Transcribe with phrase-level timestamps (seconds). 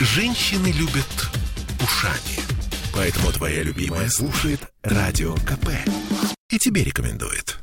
[0.00, 1.28] Женщины любят
[1.82, 2.38] ушами.
[2.94, 5.70] Поэтому твоя любимая слушает Радио КП.
[6.50, 7.58] И тебе рекомендует.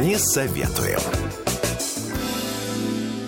[0.00, 0.98] Не советуем.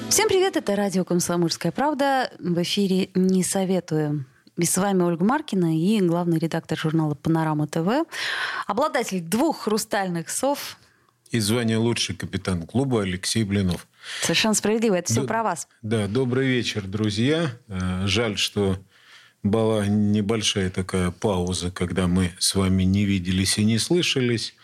[0.09, 2.33] Всем привет, это радио «Комсомольская правда».
[2.41, 4.27] В эфире «Не советую».
[4.57, 7.89] И с вами Ольга Маркина и главный редактор журнала «Панорама ТВ».
[8.67, 10.79] Обладатель двух хрустальных сов.
[11.31, 13.87] И звание лучший капитан клуба Алексей Блинов.
[14.23, 14.95] Совершенно справедливо.
[14.95, 15.69] Это все Д- про вас.
[15.83, 17.51] Да, добрый вечер, друзья.
[17.69, 18.79] Э, Жаль, что
[19.43, 24.55] была небольшая такая пауза, когда мы с вами не виделись и не слышались.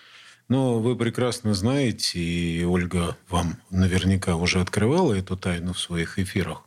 [0.48, 6.62] Но вы прекрасно знаете, и Ольга вам наверняка уже открывала эту тайну в своих эфирах,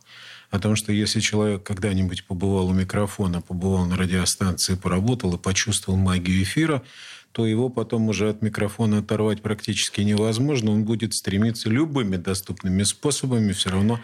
[0.56, 5.98] о том, что если человек когда-нибудь побывал у микрофона, побывал на радиостанции, поработал и почувствовал
[5.98, 6.82] магию эфира,
[7.32, 10.70] то его потом уже от микрофона оторвать практически невозможно.
[10.70, 14.00] Он будет стремиться любыми доступными способами все равно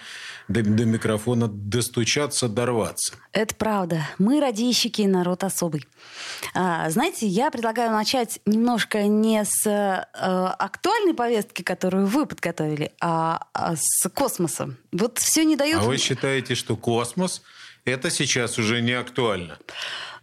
[0.49, 3.15] до, до микрофона достучаться, дорваться.
[3.33, 4.07] Это правда.
[4.19, 5.87] Мы радищики, народ особый.
[6.55, 13.47] А, знаете, я предлагаю начать немножко не с э, актуальной повестки, которую вы подготовили, а,
[13.53, 14.75] а с космоса.
[14.93, 15.83] Вот все не дают...
[15.83, 17.43] А вы считаете, что космос
[17.85, 19.59] это сейчас уже не актуально?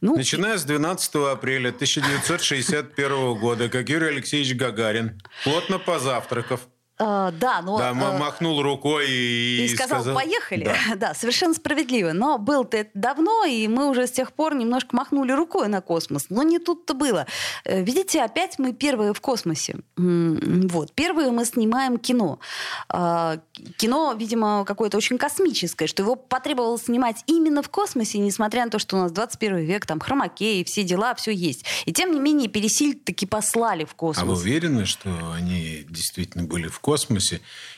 [0.01, 6.61] Ну, Начиная с 12 апреля 1961 года, как Юрий Алексеевич Гагарин, плотно позавтракав,
[6.99, 7.77] э, да, но...
[7.77, 10.65] да, э, махнул рукой и, И сказал, поехали.
[10.65, 10.75] Да.
[10.95, 11.13] Да.
[11.13, 12.11] совершенно справедливо.
[12.13, 16.25] Но был-то это давно, и мы уже с тех пор немножко махнули рукой на космос.
[16.29, 17.25] Но не тут-то было.
[17.65, 19.77] Э, Видите, опять мы первые в космосе.
[19.97, 20.93] Вот.
[20.93, 22.39] Первые мы снимаем кино.
[22.89, 23.39] А,
[23.77, 28.79] Кино, видимо, какое-то очень космическое, что его потребовалось снимать именно в космосе, несмотря на то,
[28.79, 31.65] что у нас 21 век, там хромакеи, все дела, все есть.
[31.85, 34.39] И тем не менее Пересиль таки послали в А вы космос.
[34.41, 36.88] уверены, что они действительно были в космосе?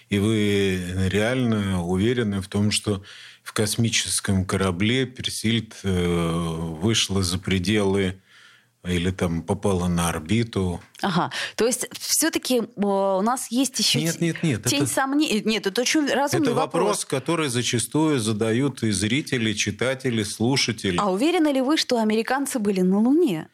[0.09, 3.03] И вы реально уверены в том, что
[3.43, 5.89] в космическом корабле Персильд э,
[6.81, 8.21] вышла за пределы
[8.83, 10.81] или там попала на орбиту?
[11.01, 11.31] Ага.
[11.55, 15.41] То есть все-таки у нас есть еще Нет, нет, нет, тень это- сомнений.
[15.45, 20.97] Нет, это очень разумный Это вопрос, который зачастую задают и зрители, читатели, слушатели.
[20.97, 23.47] А уверены ли вы, что американцы были на Луне?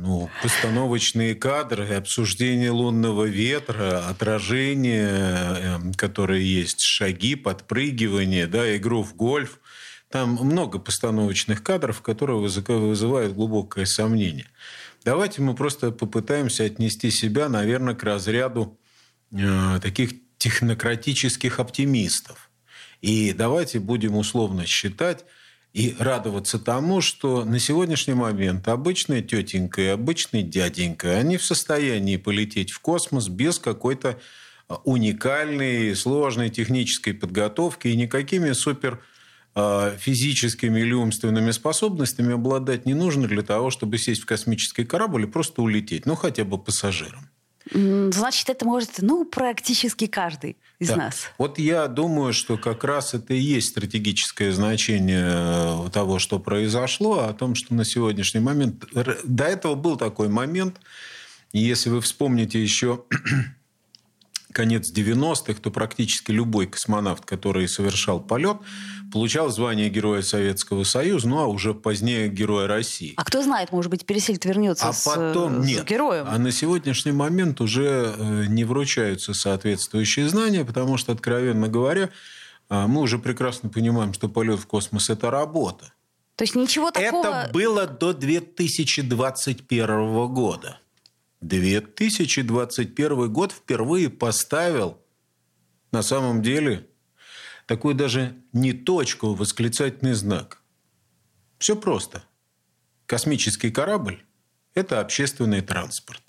[0.00, 9.16] Ну, постановочные кадры, обсуждение лунного ветра, отражение, эм, которые есть, шаги, подпрыгивание, да, игру в
[9.16, 9.58] гольф.
[10.08, 14.46] Там много постановочных кадров, которые вызывают глубокое сомнение.
[15.04, 18.78] Давайте мы просто попытаемся отнести себя, наверное, к разряду
[19.32, 22.50] э, таких технократических оптимистов.
[23.00, 25.24] И давайте будем условно считать
[25.74, 32.16] и радоваться тому, что на сегодняшний момент обычная тетенька и обычный дяденька, они в состоянии
[32.16, 34.18] полететь в космос без какой-то
[34.68, 39.00] а, уникальной, сложной технической подготовки и никакими супер
[39.54, 45.24] а, физическими или умственными способностями обладать не нужно для того, чтобы сесть в космический корабль
[45.24, 47.28] и просто улететь, ну хотя бы пассажиром.
[47.72, 50.96] Значит, это может, ну, практически каждый из Да.
[50.96, 51.28] нас.
[51.38, 57.20] Вот я думаю, что как раз это и есть стратегическое значение э, того, что произошло,
[57.24, 58.84] о том, что на сегодняшний момент...
[59.24, 60.80] До этого был такой момент,
[61.52, 63.04] если вы вспомните еще
[64.58, 68.56] конец 90-х, то практически любой космонавт, который совершал полет,
[69.12, 73.14] получал звание Героя Советского Союза, ну а уже позднее Героя России.
[73.16, 75.86] А кто знает, может быть, Пересиль вернется А с, потом с нет.
[75.86, 76.26] героем.
[76.28, 82.10] А на сегодняшний момент уже э, не вручаются соответствующие знания, потому что, откровенно говоря,
[82.68, 85.92] а, мы уже прекрасно понимаем, что полет в космос это работа.
[86.34, 87.24] То есть ничего такого...
[87.24, 90.80] Это было до 2021 года.
[91.40, 95.00] 2021 год впервые поставил
[95.92, 96.88] на самом деле
[97.66, 100.62] такой даже не точку, а восклицательный знак.
[101.58, 102.24] Все просто.
[103.06, 104.24] Космический корабль–
[104.74, 106.27] это общественный транспорт.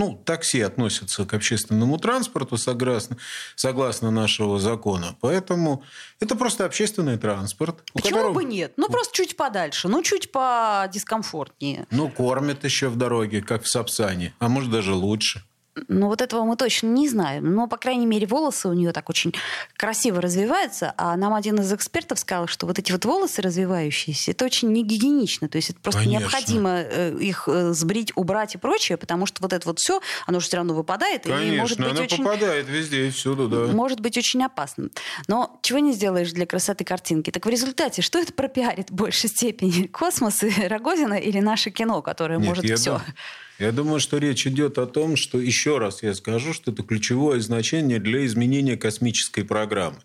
[0.00, 3.18] Ну, такси относятся к общественному транспорту согласно,
[3.54, 5.14] согласно нашего закона.
[5.20, 5.84] Поэтому
[6.20, 7.82] это просто общественный транспорт.
[7.92, 8.72] Почему которого- бы нет?
[8.78, 11.86] Ну, просто чуть подальше, ну, чуть подискомфортнее.
[11.90, 14.32] Ну, кормят еще в дороге, как в Сапсане.
[14.38, 15.42] А может, даже лучше.
[15.88, 17.54] Ну, вот этого мы точно не знаем.
[17.54, 19.34] Но, по крайней мере, волосы у нее так очень
[19.76, 20.94] красиво развиваются.
[20.96, 24.84] А нам один из экспертов сказал, что вот эти вот волосы развивающиеся, это очень не
[24.84, 25.48] гигиенично.
[25.48, 26.20] То есть это просто Конечно.
[26.20, 30.40] необходимо э, их э, сбрить, убрать и прочее, потому что вот это вот все, оно
[30.40, 31.26] же все равно выпадает.
[31.26, 32.24] и может Конечно, быть она очень...
[32.24, 33.72] попадает везде и всюду, да.
[33.72, 34.90] может быть очень опасным.
[35.28, 37.30] Но чего не сделаешь для красоты картинки.
[37.30, 39.86] Так в результате, что это пропиарит в большей степени?
[39.92, 42.92] Космос и Рогозина или наше кино, которое Нет, может все?
[42.92, 43.02] дум-
[43.60, 47.40] Я думаю, что речь идет о том, что, еще раз я скажу, что это ключевое
[47.40, 49.98] значение для изменения космической программы.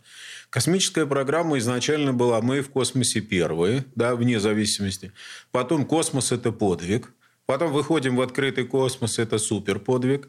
[0.50, 5.14] Космическая программа изначально была «Мы в космосе первые», да, вне зависимости.
[5.52, 7.14] Потом «Космос– это подвиг».
[7.46, 10.28] Потом выходим в открытый космос– это супер подвиг.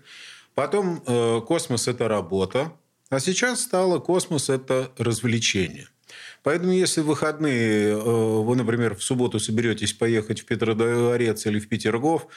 [0.54, 2.72] Потом э, «Космос– это работа».
[3.10, 5.88] А сейчас стало «Космос– это развлечение».
[6.42, 11.68] Поэтому, если в выходные э, вы, например, в субботу соберетесь поехать в Петродворец или в
[11.68, 12.28] Петергоф,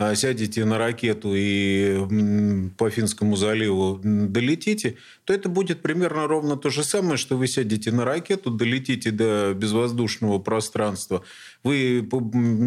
[0.00, 6.70] а, сядете на ракету и по Финскому заливу долетите, то это будет примерно ровно то
[6.70, 11.24] же самое, что вы сядете на ракету, долетите до безвоздушного пространства,
[11.64, 12.08] вы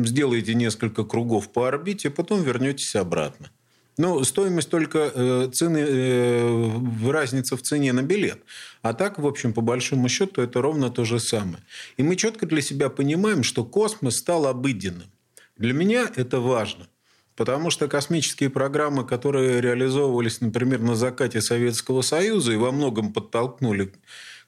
[0.06, 3.50] сделаете несколько кругов по орбите, потом вернетесь обратно.
[3.98, 8.40] Ну, стоимость только э, цены, э, разница в цене на билет.
[8.82, 11.64] А так, в общем, по большому счету, это ровно то же самое.
[11.98, 15.12] И мы четко для себя понимаем, что космос стал обыденным.
[15.58, 16.88] Для меня это важно.
[17.36, 23.94] Потому что космические программы, которые реализовывались, например, на закате Советского Союза и во многом подтолкнули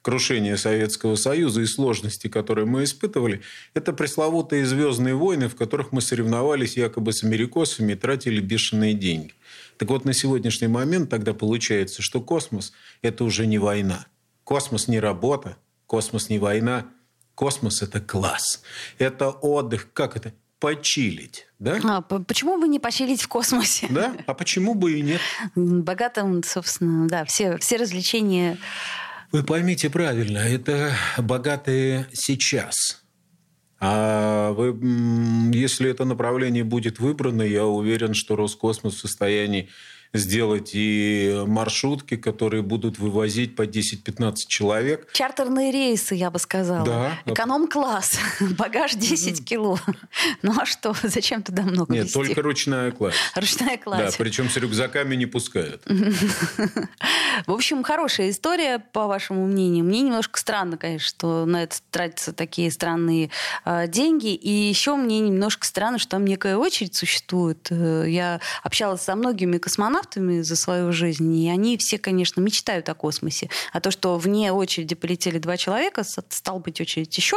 [0.04, 3.40] крушение Советского Союза и сложности, которые мы испытывали,
[3.72, 9.32] это пресловутые «Звездные войны», в которых мы соревновались якобы с америкосами и тратили бешеные деньги.
[9.78, 14.06] Так вот, на сегодняшний момент тогда получается, что космос– это уже не война.
[14.44, 15.56] Космос не работа,
[15.86, 16.86] космос не война,
[17.34, 18.62] космос– это класс.
[18.98, 20.34] Это отдых, как это?
[20.60, 21.78] Почилить, да?
[21.82, 23.86] А, почему бы не почилить в космосе?
[23.88, 25.20] Да, а почему бы и нет?
[25.54, 28.58] Богатым, собственно, да, все, все развлечения
[29.34, 33.02] вы поймите правильно, это богатые сейчас.
[33.80, 34.78] А вы,
[35.52, 39.70] если это направление будет выбрано, я уверен, что Роскосмос в состоянии
[40.14, 45.12] сделать и маршрутки, которые будут вывозить по 10-15 человек.
[45.12, 46.86] Чартерные рейсы, я бы сказала.
[46.86, 47.18] Да.
[47.26, 48.18] Эконом-класс.
[48.58, 49.78] Багаж 10 кило.
[50.42, 50.94] Ну а что?
[51.02, 52.14] Зачем туда много Нет, везти?
[52.14, 53.14] только ручная кладь.
[53.34, 53.98] Ручная кладь.
[53.98, 55.82] Да, причем с рюкзаками не пускают.
[57.46, 59.84] В общем, хорошая история, по вашему мнению.
[59.84, 63.30] Мне немножко странно, конечно, что на это тратятся такие странные
[63.64, 64.34] э, деньги.
[64.34, 67.66] И еще мне немножко странно, что там некая очередь существует.
[67.70, 72.88] Э, я общалась со многими космонавтами, космонавтами за свою жизнь, и они все, конечно, мечтают
[72.88, 73.48] о космосе.
[73.72, 77.36] А то, что вне очереди полетели два человека, стал быть, очередь еще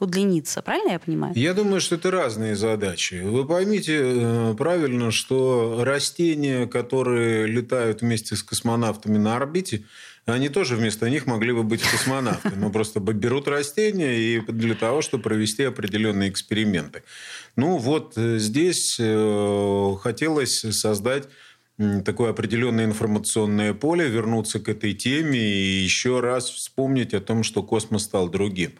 [0.00, 0.62] удлинится.
[0.62, 1.32] Правильно я понимаю?
[1.36, 3.22] Я думаю, что это разные задачи.
[3.24, 9.84] Вы поймите э, правильно, что растения, которые летают вместе с космонавтами на орбите,
[10.26, 12.52] они тоже вместо них могли бы быть космонавты.
[12.56, 17.02] Но просто берут растения и для того, чтобы провести определенные эксперименты.
[17.56, 21.28] Ну вот э, здесь э, хотелось создать
[22.04, 27.62] такое определенное информационное поле, вернуться к этой теме и еще раз вспомнить о том, что
[27.62, 28.72] космос стал другим.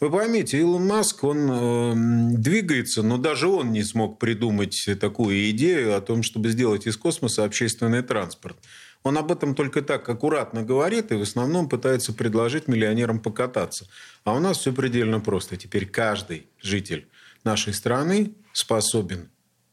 [0.00, 1.92] Вы поймите, Илон Маск, он э,
[2.36, 7.44] двигается, но даже он не смог придумать такую идею о том, чтобы сделать из космоса
[7.44, 8.56] общественный транспорт.
[9.04, 13.86] Он об этом только так аккуратно говорит и в основном пытается предложить миллионерам покататься.
[14.24, 15.56] А у нас все предельно просто.
[15.56, 17.08] Теперь каждый житель
[17.44, 19.30] нашей страны способен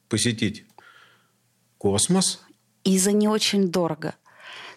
[0.09, 0.65] посетить
[1.79, 2.41] космос.
[2.83, 4.13] И за не очень дорого.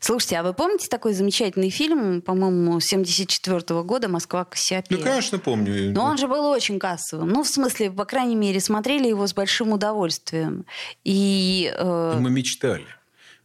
[0.00, 4.98] Слушайте, а вы помните такой замечательный фильм, по-моему, 74 -го года «Москва Кассиопея»?
[4.98, 5.92] Ну, конечно, помню.
[5.92, 7.28] Но он же был очень кассовым.
[7.28, 10.64] Ну, в смысле, по крайней мере, смотрели его с большим удовольствием.
[11.04, 12.18] И, э...
[12.18, 12.86] Мы мечтали.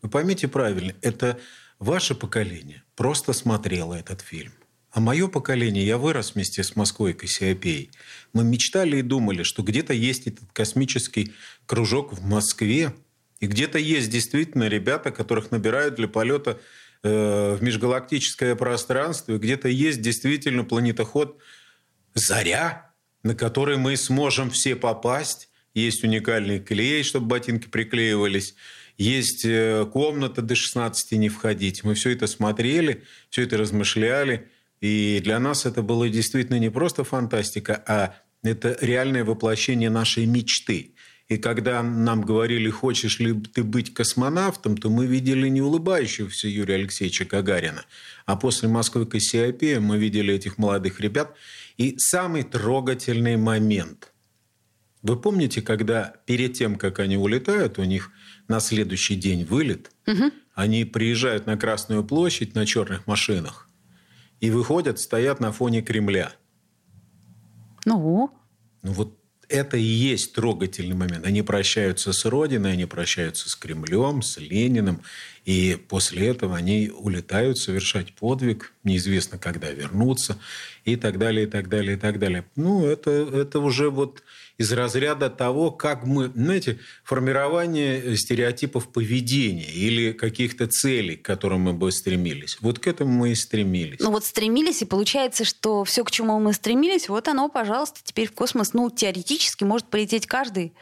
[0.01, 1.37] Вы поймите правильно, это
[1.79, 4.51] ваше поколение просто смотрело этот фильм.
[4.91, 7.91] А мое поколение, я вырос вместе с Москвой Кассиопеей.
[8.33, 11.33] Мы мечтали и думали, что где-то есть этот космический
[11.67, 12.95] кружок в Москве,
[13.39, 16.59] и где-то есть действительно ребята, которых набирают для полета
[17.03, 19.33] э, в межгалактическое пространство.
[19.33, 21.37] И где-то есть действительно планетоход
[22.13, 22.91] «Заря»,
[23.23, 25.49] на который мы сможем все попасть.
[25.73, 28.55] Есть уникальный клей, чтобы ботинки приклеивались.
[28.97, 31.83] Есть э, комната до 16 не входить.
[31.83, 34.49] Мы все это смотрели, все это размышляли.
[34.81, 40.95] И для нас это было действительно не просто фантастика, а это реальное воплощение нашей мечты.
[41.27, 46.75] И когда нам говорили, хочешь ли ты быть космонавтом, то мы видели не улыбающегося Юрия
[46.75, 47.83] Алексеевича Гагарина.
[48.25, 51.35] А после Москвы Кассиопея мы видели этих молодых ребят.
[51.75, 54.13] И самый трогательный момент.
[55.01, 58.11] Вы помните, когда перед тем, как они улетают, у них
[58.47, 60.31] на следующий день вылет, угу.
[60.55, 63.69] они приезжают на Красную площадь на черных машинах
[64.39, 66.33] и выходят, стоят на фоне Кремля.
[67.85, 68.31] Ну?
[68.81, 69.16] Ну вот
[69.49, 71.25] это и есть трогательный момент.
[71.25, 75.01] Они прощаются с Родиной, они прощаются с Кремлем, с Лениным.
[75.45, 80.37] И после этого они улетают совершать подвиг, неизвестно, когда вернутся,
[80.83, 82.45] и так далее, и так далее, и так далее.
[82.55, 84.23] Ну, это, это уже вот
[84.57, 91.73] из разряда того, как мы, знаете, формирование стереотипов поведения или каких-то целей, к которым мы
[91.73, 92.57] бы стремились.
[92.61, 93.99] Вот к этому мы и стремились.
[93.99, 98.27] Ну вот стремились, и получается, что все, к чему мы стремились, вот оно, пожалуйста, теперь
[98.27, 100.73] в космос, ну, теоретически может полететь каждый.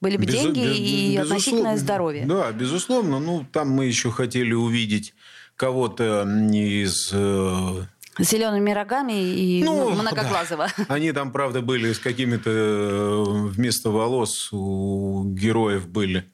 [0.00, 2.26] Были бы Безу- деньги без- и относительное здоровье.
[2.26, 3.20] Да, безусловно.
[3.20, 5.14] Ну, там мы еще хотели увидеть
[5.56, 7.86] кого-то из э,
[8.18, 10.68] зелеными рогами и Ну, многоглазого.
[10.88, 12.50] Они там, правда, были с какими-то...
[12.50, 16.24] э, Вместо волос у героев были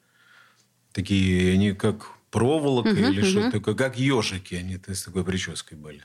[0.91, 4.55] такие, они как проволока или что-то такое, как ежики.
[4.55, 6.03] Они с такой прической были.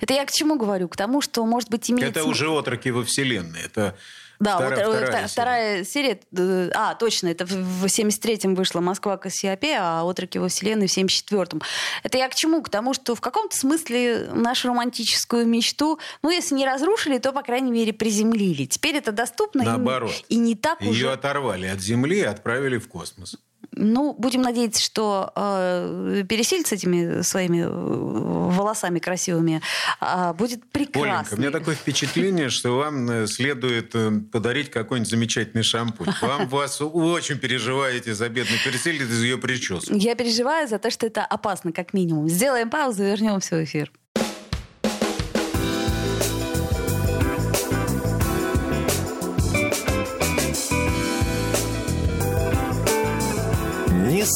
[0.00, 0.88] Это я к чему говорю?
[0.88, 3.60] К тому, что, может быть, имеет Это уже отроки во вселенной.
[3.64, 3.96] Это
[4.40, 5.28] Да, вторая, вот, э, вторая серия.
[5.28, 6.20] вторая серия.
[6.36, 10.96] э, А, точно, это в в 73-м вышла «Москва Кассиопея», а «Отроки во вселенной» в
[10.96, 11.60] 74-м.
[12.02, 12.62] Это я к чему?
[12.62, 17.42] К тому, что в каком-то смысле нашу романтическую мечту, ну, если не разрушили, то, по
[17.42, 18.66] крайней мере, приземлили.
[18.66, 20.12] Теперь это доступно и- Наоборот.
[20.28, 21.12] и, не так Ее уже...
[21.12, 23.36] оторвали от Земли и отправили в космос.
[23.80, 29.62] Ну, будем надеяться, что э, пересиль с этими своими э, волосами красивыми
[30.00, 31.12] а, будет прекрасно.
[31.12, 36.08] Оленька, у меня такое впечатление, что вам э, следует э, подарить какой-нибудь замечательный шампунь.
[36.20, 39.92] Вам вас очень переживаете за бедную пересель из ее прически.
[39.94, 42.28] Я переживаю за то, что это опасно, как минимум.
[42.28, 43.92] Сделаем паузу и вернемся в эфир.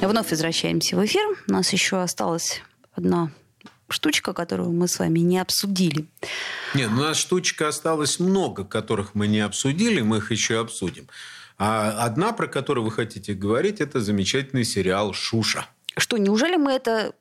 [0.00, 1.22] Вновь возвращаемся в эфир.
[1.48, 2.62] У нас еще осталась
[2.92, 3.30] одна
[3.88, 6.06] штучка, которую мы с вами не обсудили.
[6.74, 11.08] Нет, ну, у нас штучка осталось много, которых мы не обсудили, мы их еще обсудим.
[11.58, 15.66] А одна, про которую вы хотите говорить, это замечательный сериал «Шуша».
[15.96, 17.14] Что, неужели мы это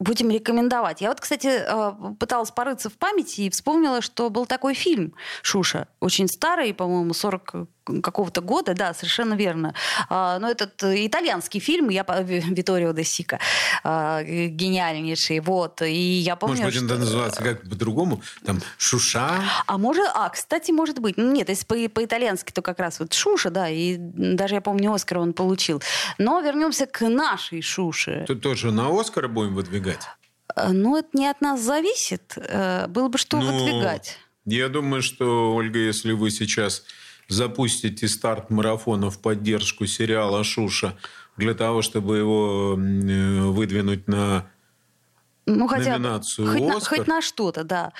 [0.00, 1.00] будем рекомендовать?
[1.00, 5.86] Я вот, кстати, э, пыталась порыться в памяти и вспомнила, что был такой фильм «Шуша».
[6.00, 7.68] Очень старый, по-моему, 40
[8.02, 9.74] какого-то года, да, совершенно верно.
[10.08, 13.38] А, Но этот э, итальянский фильм, я Виторио де Сика,
[13.84, 15.82] а, гениальнейший, вот.
[15.82, 16.84] И я помню, Может быть, что...
[16.86, 18.20] это называется как по-другому?
[18.44, 19.40] Там «Шуша».
[19.66, 21.16] А может, а, кстати, может быть.
[21.16, 24.92] Ну, Нет, если по- по-итальянски, то как раз вот Шуша, да, и даже, я помню,
[24.92, 25.82] Оскар он получил.
[26.18, 28.24] Но вернемся к нашей Шуше.
[28.26, 30.06] Тут тоже на Оскар будем выдвигать.
[30.54, 32.34] Э, Ну, это не от нас зависит.
[32.36, 34.18] Э, Было бы что Ну, выдвигать.
[34.44, 36.84] Я думаю, что, Ольга, если вы сейчас
[37.28, 40.96] запустите старт марафона в поддержку сериала «Шуша»
[41.36, 44.50] для того, чтобы его э, выдвинуть на
[45.46, 46.98] Ну, хотя номинацию хоть на, «Оскар».
[46.98, 47.92] хоть на что-то, да.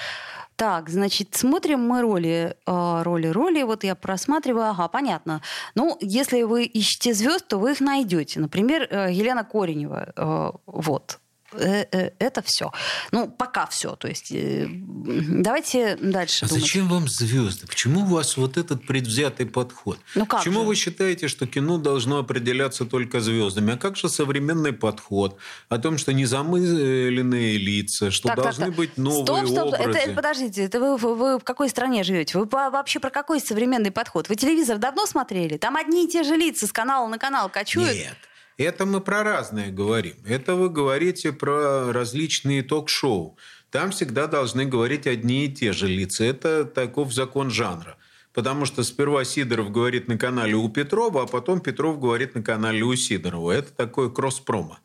[0.57, 3.63] Так, значит, смотрим мы роли, э, роли, роли.
[3.63, 5.43] Вот я просматриваю, ага, понятно.
[5.75, 8.41] Ну, если вы ищете звезд, то вы их найдете.
[8.41, 10.61] Например, э, Елена Коренева.
[10.67, 11.21] Вот.
[11.59, 12.71] Э, э, Это все.
[13.13, 13.97] Ну, пока все.
[13.97, 16.63] То есть, э, давайте дальше А думать.
[16.63, 17.67] зачем вам звезды?
[17.67, 19.99] Почему у вас вот этот предвзятый подход?
[20.15, 20.67] Ну как Почему же?
[20.67, 23.75] вы считаете, что кино должно определяться только звездами?
[23.75, 28.75] А как же современный подход о том, что незамыленные лица, что Так, так, должны так.
[28.75, 29.99] быть новые стоп, стоп, образы?
[29.99, 32.39] Это, подождите, это вы, вы- вы в какой стране живете?
[32.39, 34.29] Вы по- вообще про какой современный подход?
[34.29, 35.57] Вы телевизор давно смотрели?
[35.57, 37.95] Там одни и те же лица с канала на канал кочуют.
[37.95, 38.17] Нет.
[38.57, 40.17] Это мы про разное говорим.
[40.27, 43.37] Это вы говорите про различные ток-шоу.
[43.71, 46.25] Там всегда должны говорить одни и те же лица.
[46.25, 47.99] Это таков закон жанра.
[48.33, 52.83] Потому что сперва Сидоров говорит на канале у Петрова, а потом Петров говорит на канале
[52.83, 53.53] у Сидорова.
[53.53, 54.79] Это такое кросс-промо.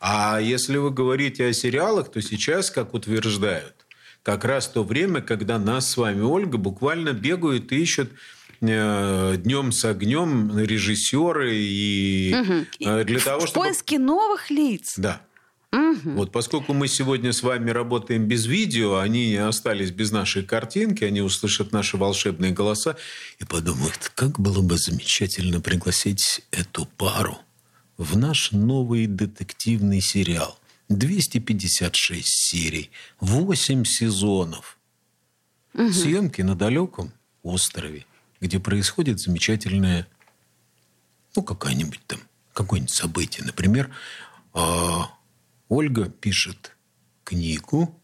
[0.00, 3.86] А если вы говорите о сериалах, то сейчас, как утверждают,
[4.22, 8.10] как раз то время, когда нас с вами, Ольга, буквально бегают и ищут
[8.66, 12.34] днем с огнем режиссеры и
[12.80, 13.66] э, для того, в чтобы...
[13.66, 14.94] поиске новых лиц.
[14.96, 15.22] Да.
[15.74, 16.16] Мгм.
[16.16, 21.20] Вот поскольку мы сегодня с вами работаем без видео, они остались без нашей картинки, они
[21.20, 22.96] услышат наши волшебные голоса
[23.40, 27.38] и подумают, как было бы замечательно пригласить эту пару
[27.96, 30.58] в наш новый детективный сериал.
[30.88, 32.90] 256 серий,
[33.20, 34.78] 8 сезонов.
[35.74, 38.06] Съемки на далеком острове,
[38.44, 40.06] где происходит замечательное,
[41.34, 42.20] ну, какая-нибудь там,
[42.52, 43.44] какое-нибудь событие.
[43.44, 43.90] Например,
[44.52, 45.10] а,
[45.68, 46.76] Ольга пишет
[47.24, 47.98] книгу.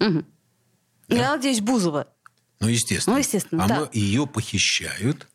[0.00, 2.08] Я надеюсь, Бузова.
[2.58, 3.14] Ну, естественно.
[3.14, 3.80] Ну, естественно, а да.
[3.80, 5.28] мы, ее похищают,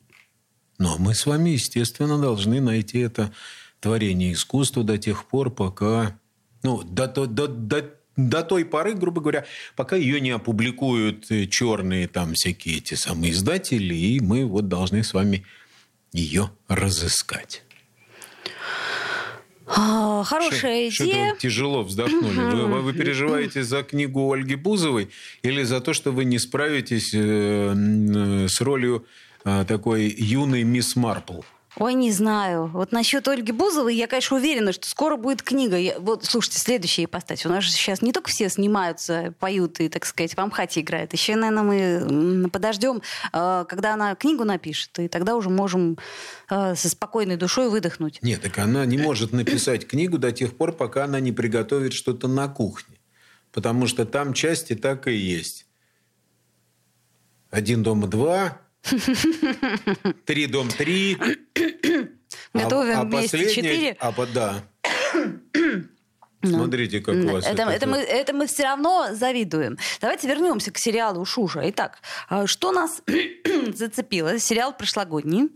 [0.77, 3.31] но мы с вами, естественно, должны найти это
[3.79, 6.19] творение искусства до тех пор, пока...
[6.63, 9.45] Ну, до, до, до, до, до той поры, грубо говоря,
[9.75, 15.03] пока ее не опубликуют э, черные там всякие эти самые издатели, и мы вот должны
[15.03, 15.45] с вами
[16.11, 17.63] ее разыскать.
[19.69, 21.35] А, хорошая Что- идея.
[21.39, 22.55] Тяжело вздохнули.
[22.65, 25.09] Вы, вы- переживаете за книгу Ольги Бузовой
[25.43, 27.19] или за то, что вы не справитесь э,
[27.75, 29.05] э, с ролью
[29.43, 31.41] э, такой юной мисс Марпл?
[31.79, 32.67] Ой, не знаю.
[32.67, 35.77] Вот насчет Ольги Бузовой я, конечно, уверена, что скоро будет книга.
[35.77, 37.45] Я- вот, слушайте, следующая ипостась.
[37.45, 41.13] У нас же сейчас не только все снимаются, поют и, так сказать, в Амхате играют.
[41.13, 45.99] Еще, наверное, мы подождем, э, когда она книгу напишет, и тогда уже можем
[46.49, 48.19] э, со спокойной душой выдохнуть.
[48.23, 52.27] Нет, так она не может написать книгу до тех пор, пока она не приготовит что-то
[52.27, 52.97] на кухне.
[53.51, 55.67] Потому что там части так и есть.
[57.51, 58.61] Один дома два,
[60.25, 61.17] три дом три.
[62.53, 63.97] а- Готовим а вместе последняя- четыре.
[63.99, 64.63] А, да.
[66.43, 69.77] Смотрите, как у вас Это, это это мы, это мы все равно завидуем.
[69.99, 71.61] Давайте вернемся к сериалу Шуша.
[71.69, 73.01] Итак, а, что нас
[73.73, 74.39] зацепило?
[74.39, 75.49] Сериал прошлогодний.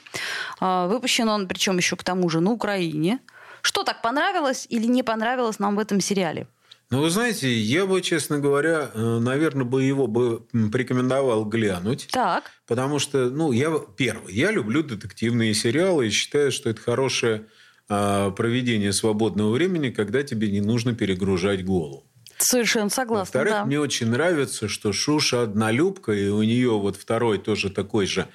[0.59, 3.19] А, Выпущен он, причем еще к тому же на Украине.
[3.61, 6.47] Что так понравилось или не понравилось нам в этом сериале?
[6.91, 12.09] Ну, вы знаете, я бы, честно говоря, э, наверное, бы его бы порекомендовал глянуть.
[12.11, 12.51] Так.
[12.67, 17.47] Потому что, ну, я первый, я люблю детективные сериалы и считаю, что это хорошее
[17.87, 22.05] а, проведение свободного времени, когда тебе не нужно перегружать голову.
[22.37, 23.65] Совершенно согласна, Во-вторых, да.
[23.65, 28.27] мне очень нравится, что Шуша однолюбка, и у нее вот второй тоже такой же.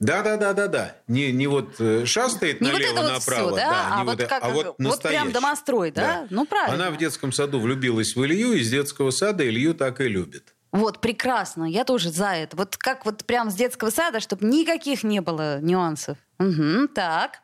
[0.00, 0.96] Да-да-да-да-да.
[1.08, 1.76] Не, не вот
[2.06, 3.48] шастает Не вот это вот налево-направо.
[3.48, 3.88] всё, да?
[3.92, 5.28] А вот это- как- вот прям настоящий.
[5.32, 6.26] домострой, да?
[6.30, 6.74] Ну, правильно.
[6.86, 10.54] Она в детском саду влюбилась в Илью, из детского сада Илью так и любит.
[10.72, 11.64] Вот, прекрасно.
[11.64, 12.56] Я тоже за это.
[12.56, 16.16] Вот как вот прям с детского сада, чтобы никаких не было нюансов.
[16.38, 17.40] Мгм, так.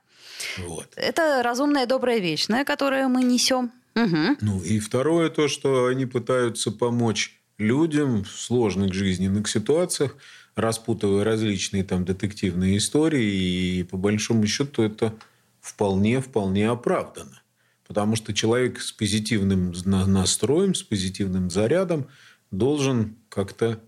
[0.58, 0.86] Вот.
[0.96, 3.72] Это разумная, добрая, вечная, которую мы несем.
[3.94, 4.38] Мгм.
[4.40, 10.14] Ну и второе то, что они пытаются помочь людям в сложных жизненных ситуациях,
[10.56, 15.14] распутывая различные там детективные истории, и по большому счету это
[15.60, 17.42] вполне, вполне оправдано.
[17.86, 22.08] Потому что человек с позитивным на- настроем, с позитивным зарядом
[22.50, 23.80] должен как-то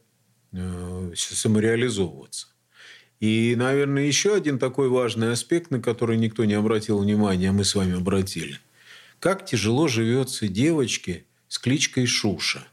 [0.53, 2.49] э, самореализовываться.
[3.19, 7.65] И, наверное, еще один такой важный аспект, на который никто не обратил внимания, а мы
[7.65, 8.61] с вами обратили.
[9.19, 12.69] Как тяжело живется девочке с кличкой Шуша.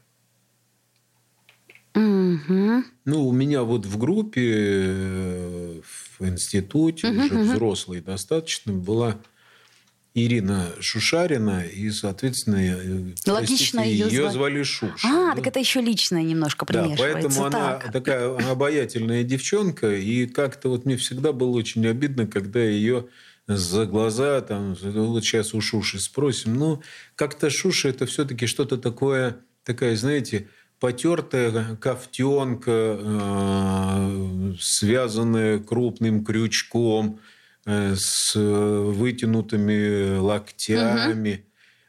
[1.96, 2.84] Мгм.
[3.06, 5.80] Ну, у меня вот в группе, э,
[6.18, 9.16] в институте, уже взрослой достаточно, была
[10.14, 14.62] Ирина Шушарина, и, соответственно, э, Логично её ее звали.
[14.62, 15.08] Шуша.
[15.08, 15.36] А, да.
[15.36, 17.12] так это еще личное немножко Да, примешивается.
[17.28, 17.92] поэтому она Так.
[17.92, 23.06] такая обаятельная девчонка, и как-то вот мне всегда было очень обидно, когда ее
[23.46, 26.82] за глаза, там, вот сейчас у Шуши спросим, ну,
[27.14, 30.48] как-то Шуша это все-таки что-то такое, такая, знаете,
[30.80, 37.20] потертая ковтенка, э, связанная крупным крючком,
[37.64, 41.44] э, с вытянутыми локтями,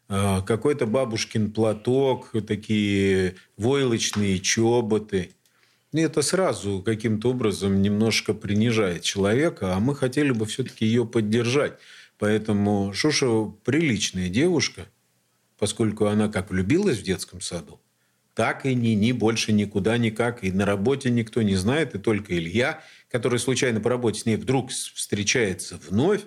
[0.09, 5.31] э, какой-то бабушкин платок, такие войлочные чоботы.
[5.93, 11.77] И это сразу каким-то образом немножко принижает человека, а мы хотели бы все-таки ее поддержать.
[12.19, 14.87] Поэтому Шуша приличная девушка,
[15.57, 17.79] поскольку она как влюбилась в детском саду,
[18.37, 20.43] так и ни, ни больше никуда никак.
[20.43, 24.35] И на работе никто не знает, и только Илья, который случайно по работе с ней
[24.35, 26.21] вдруг встречается вновь.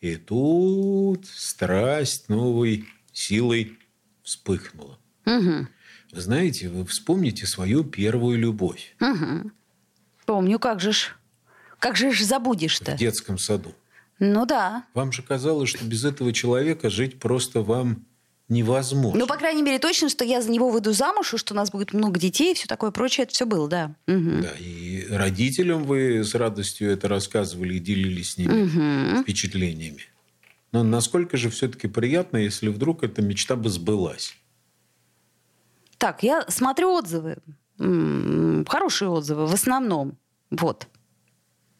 [0.00, 3.78] И тут страсть новой силой
[4.22, 4.98] вспыхнула.
[5.26, 5.68] Вы
[6.12, 9.52] знаете, вы вспомните свою первую любовь Мгм.
[10.24, 11.16] Помню, как же ж.
[11.78, 12.96] Как же ж в забудешь-то?
[12.96, 13.74] детском саду.
[14.18, 14.86] Ну да.
[14.94, 18.06] Вам же казалось, что без этого человека жить просто вам
[18.48, 19.18] невозможно.
[19.20, 21.70] Ну, по крайней мере, точно, что я за него выйду замуж, и что у нас
[21.70, 23.94] будет много детей, и все такое прочее, это все было, да.
[24.06, 24.42] Мгм.
[24.42, 29.22] Да, и родителям вы с радостью это рассказывали и делились с ними Мгм.
[29.22, 30.02] впечатлениями.
[30.72, 34.36] Но насколько же все-таки приятно, если вдруг эта мечта бы сбылась?
[35.98, 37.38] Так, я смотрю отзывы.
[37.78, 40.18] Хорошие отзывы в основном.
[40.50, 40.86] Вот.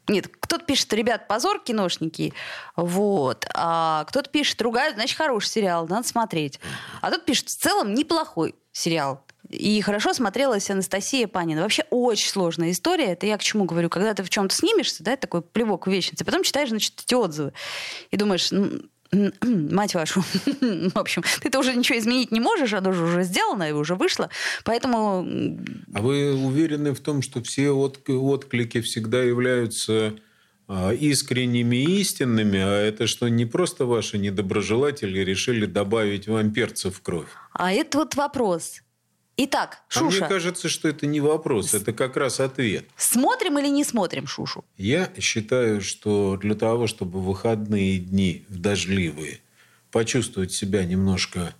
[0.08, 2.32] Нет, кто-то пишет, ребят, позор, киношники.
[2.76, 3.46] Вот.
[3.54, 6.60] А кто-то пишет, ругают, значит, хороший сериал, надо смотреть.
[7.00, 9.24] А тут пишет, в целом неплохой сериал.
[9.48, 11.62] И хорошо смотрелась Анастасия Панина.
[11.62, 13.12] Вообще очень сложная история.
[13.12, 13.88] Это я к чему говорю.
[13.88, 17.14] Когда ты в чем-то снимешься, да, такой плевок в вечность, а потом читаешь, значит, эти
[17.14, 17.52] отзывы.
[18.10, 18.80] И думаешь, «Ну,
[19.42, 20.20] мать вашу.
[20.60, 24.30] В общем, ты-то уже ничего изменить не можешь, оно же уже сделано и уже вышло.
[24.64, 25.26] Поэтому...
[25.94, 30.14] А вы уверены в том, что все отклики всегда являются
[30.68, 36.90] а, искренними и истинными, а это что не просто ваши недоброжелатели решили добавить вам перца
[36.90, 37.28] в кровь?
[37.52, 38.82] А это вот вопрос.
[39.38, 40.06] Итак, Шуша.
[40.06, 42.86] А мне кажется, что это не вопрос, это как раз ответ.
[42.96, 44.64] Смотрим или не смотрим Шушу?
[44.78, 49.40] Я считаю, что для того, чтобы в выходные дни, в дождливые,
[49.90, 51.54] почувствовать себя немножко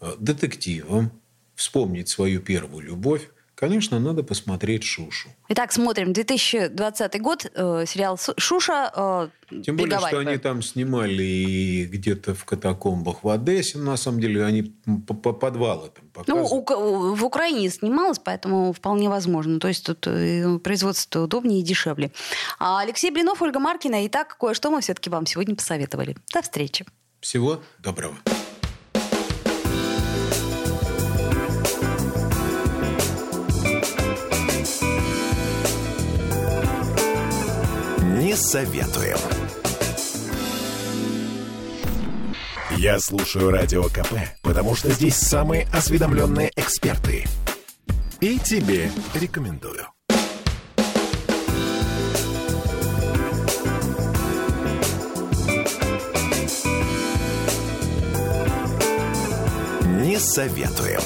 [0.00, 1.10] э, детективом,
[1.54, 5.30] вспомнить свою первую любовь, Конечно, надо посмотреть «Шушу».
[5.48, 6.12] Итак, смотрим.
[6.12, 8.92] 2020 год, э, сериал «Шуша».
[8.94, 9.28] Э,
[9.62, 13.78] Тем более, что они там снимали и где-то в катакомбах в Одессе.
[13.78, 14.74] На самом деле, они
[15.06, 16.68] по подвалы там показывают.
[16.68, 19.58] Ну, в Украине снималось, поэтому вполне возможно.
[19.58, 22.12] То есть, тут э, производство удобнее и дешевле.
[22.58, 24.06] А Алексей Блинов, Ольга Маркина.
[24.06, 26.14] Итак, кое-что мы все-таки вам сегодня посоветовали.
[26.34, 26.84] До встречи.
[27.22, 28.16] Всего доброго.
[38.36, 39.16] Советуем.
[42.76, 47.24] Я слушаю Радио КП, потому что здесь самые осведомленные эксперты.
[48.20, 49.86] И тебе рекомендую.
[60.02, 61.00] Не советуем.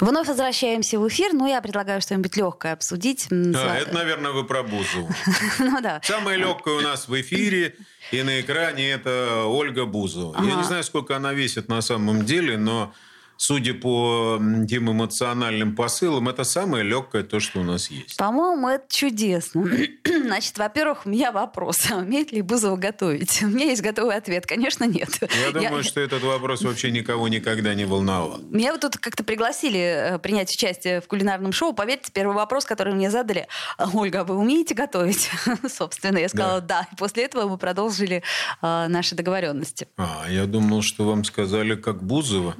[0.00, 1.32] Вновь возвращаемся в эфир.
[1.32, 3.26] Ну, я предлагаю что-нибудь легкое обсудить.
[3.30, 5.08] Да, это, наверное, вы про Бузову.
[5.58, 6.00] ну да.
[6.04, 7.76] Самое легкое у нас в эфире
[8.10, 10.36] и на экране это Ольга Бузова.
[10.44, 12.92] Я не знаю, сколько она весит на самом деле, но
[13.38, 18.16] судя по тем эмоциональным посылам, это самое легкое то, что у нас есть.
[18.16, 19.64] По-моему, это чудесно.
[20.04, 21.90] Значит, во-первых, у меня вопрос.
[21.90, 23.42] Умеет ли Бузова готовить?
[23.42, 24.44] У меня есть готовый ответ.
[24.44, 25.20] Конечно, нет.
[25.46, 28.40] Я думаю, что этот вопрос вообще никого никогда не волновал.
[28.50, 31.72] Меня вот тут как-то пригласили э, принять участие в кулинарном шоу.
[31.72, 33.46] Поверьте, первый вопрос, который мне задали,
[33.94, 35.30] Ольга, вы умеете готовить?
[35.68, 36.80] Собственно, я сказала да.
[36.80, 36.88] да.
[36.92, 38.24] И после этого мы продолжили
[38.62, 39.86] э, наши договоренности.
[39.96, 42.56] А, я думал, что вам сказали, как Бузова.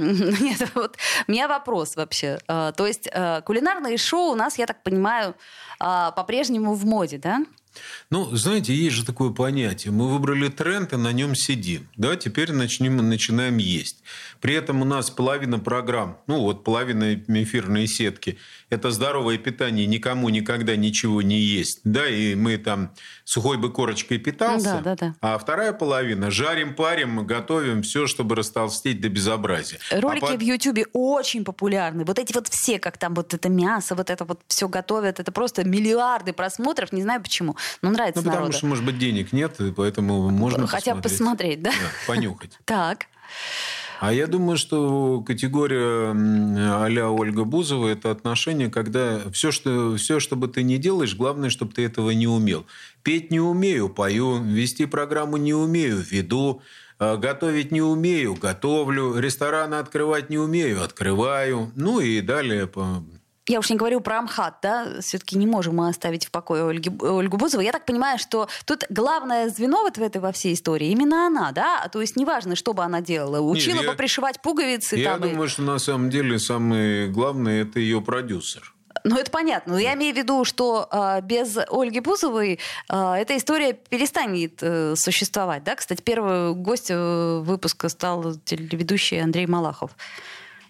[0.40, 2.38] Нет, вот у меня вопрос вообще.
[2.48, 5.34] А, то есть а, кулинарные шоу у нас, я так понимаю,
[5.78, 7.44] а, по-прежнему в моде, да?
[8.10, 9.92] Ну, знаете, есть же такое понятие.
[9.92, 11.88] Мы выбрали тренд и на нем сидим.
[11.96, 14.02] Да, теперь начнем, начинаем есть.
[14.40, 18.38] При этом у нас половина программ, ну вот половина эфирной сетки,
[18.70, 21.80] это здоровое питание, никому никогда ничего не есть.
[21.84, 22.92] Да, и мы там
[23.24, 24.80] сухой бы корочкой питался.
[24.82, 25.14] Да, да, да.
[25.20, 29.78] А вторая половина жарим, парим, готовим все, чтобы растолстеть до безобразия.
[29.90, 30.40] Ролики а под...
[30.40, 32.04] в Ютьюбе очень популярны.
[32.04, 35.30] Вот эти вот все, как там вот это мясо, вот это вот все готовят, это
[35.32, 37.56] просто миллиарды просмотров, не знаю почему.
[37.82, 38.58] Но нравится ну, потому народу.
[38.58, 41.70] что, может быть, денег нет, и поэтому можно Хотя бы посмотреть, да?
[41.70, 42.58] да понюхать.
[42.64, 43.06] Так.
[44.00, 50.36] А я думаю, что категория а Ольга Бузова– это отношение, когда все что, все, что
[50.36, 52.64] бы ты ни делаешь, главное, чтобы ты этого не умел.
[53.02, 56.62] Петь не умею– пою, вести программу не умею– веду,
[56.98, 61.70] а готовить не умею– готовлю, рестораны открывать не умею– открываю.
[61.74, 63.04] Ну и далее по
[63.50, 66.90] я уж не говорю про Амхат, да, все-таки не можем мы оставить в покое Ольги,
[67.00, 67.62] Ольгу Бузову.
[67.62, 71.50] Я так понимаю, что тут главное звено вот в этой во всей истории именно она,
[71.50, 71.88] да?
[71.92, 73.40] То есть неважно, что бы она делала.
[73.40, 74.96] Учила Нет, бы я, пришивать пуговицы.
[74.96, 75.50] Я там, думаю, и...
[75.50, 78.74] что на самом деле самое главное это ее продюсер.
[79.02, 79.74] Ну, это понятно.
[79.74, 82.58] Но я имею в виду, что э, без Ольги Бузовой
[82.88, 85.64] э, эта история перестанет э, существовать.
[85.64, 85.74] Да?
[85.74, 89.92] Кстати, первый гость э, выпуска стал телеведущий Андрей Малахов.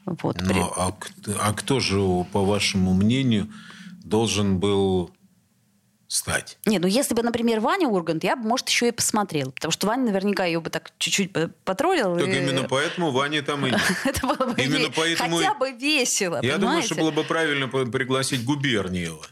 [0.06, 0.60] Вот, при...
[0.60, 0.92] а,
[1.40, 1.98] а кто же,
[2.32, 3.48] по вашему мнению,
[4.04, 5.12] должен был
[6.10, 6.58] стать.
[6.66, 9.52] Не, ну если бы, например, Ваня Ургант, я бы, может, еще и посмотрел.
[9.52, 11.30] Потому что Ваня наверняка ее бы так чуть-чуть
[11.64, 12.18] потроллил.
[12.18, 12.38] Так и...
[12.38, 13.70] именно поэтому Ваня там и...
[14.04, 15.36] Это было бы именно поэтому...
[15.36, 19.24] хотя бы весело, Я думаю, что было бы правильно пригласить Губерниева.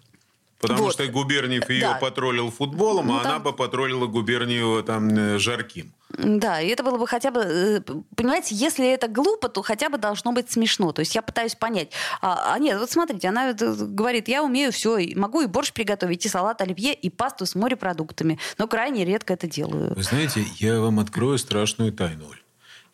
[0.60, 0.92] Потому вот.
[0.92, 1.94] что Губерниев ее да.
[1.94, 3.30] потроллил футболом, ну, а там...
[3.32, 5.92] она бы потроллила Губерниева там э, жарким.
[6.16, 7.80] Да, и это было бы хотя бы, э,
[8.16, 10.90] понимаете, если это глупо, то хотя бы должно быть смешно.
[10.92, 11.92] То есть я пытаюсь понять.
[12.20, 16.28] А, а нет, вот смотрите, она говорит, я умею все, могу и борщ приготовить, и
[16.28, 19.94] салат оливье, и пасту с морепродуктами, но крайне редко это делаю.
[19.94, 22.42] Вы знаете, я вам открою страшную тайну, Оль.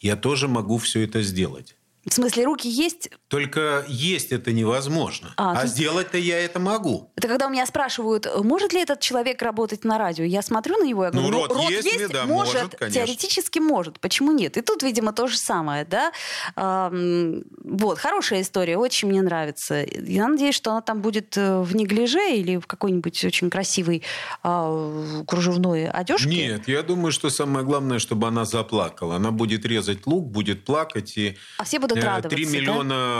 [0.00, 1.76] Я тоже могу все это сделать.
[2.06, 3.10] В смысле, руки есть?
[3.34, 5.34] Только есть это невозможно.
[5.36, 7.10] А, А, тут- сделать-то я это могу.
[7.16, 10.84] Это когда у меня спрашивают, может ли этот человек работать на радио, я смотрю на
[10.84, 12.06] него, я Ну, говорю, рот есть ли?
[12.06, 13.00] Да, может, может, конечно.
[13.00, 14.56] теоретически может, почему нет?
[14.56, 16.12] И тут, видимо, то же самое, да?
[16.54, 19.84] А, м, вот, хорошая история, очень мне нравится.
[19.84, 24.04] Я надеюсь, что она там будет э, в неглиже или в какой-нибудь очень красивой
[24.44, 26.28] а, кружевной одежке.
[26.28, 29.16] Нет, я думаю, что самое главное, чтобы она заплакала.
[29.16, 31.16] Она будет резать лук, будет плакать.
[31.16, 32.50] И А все будут э, радоваться, Три да?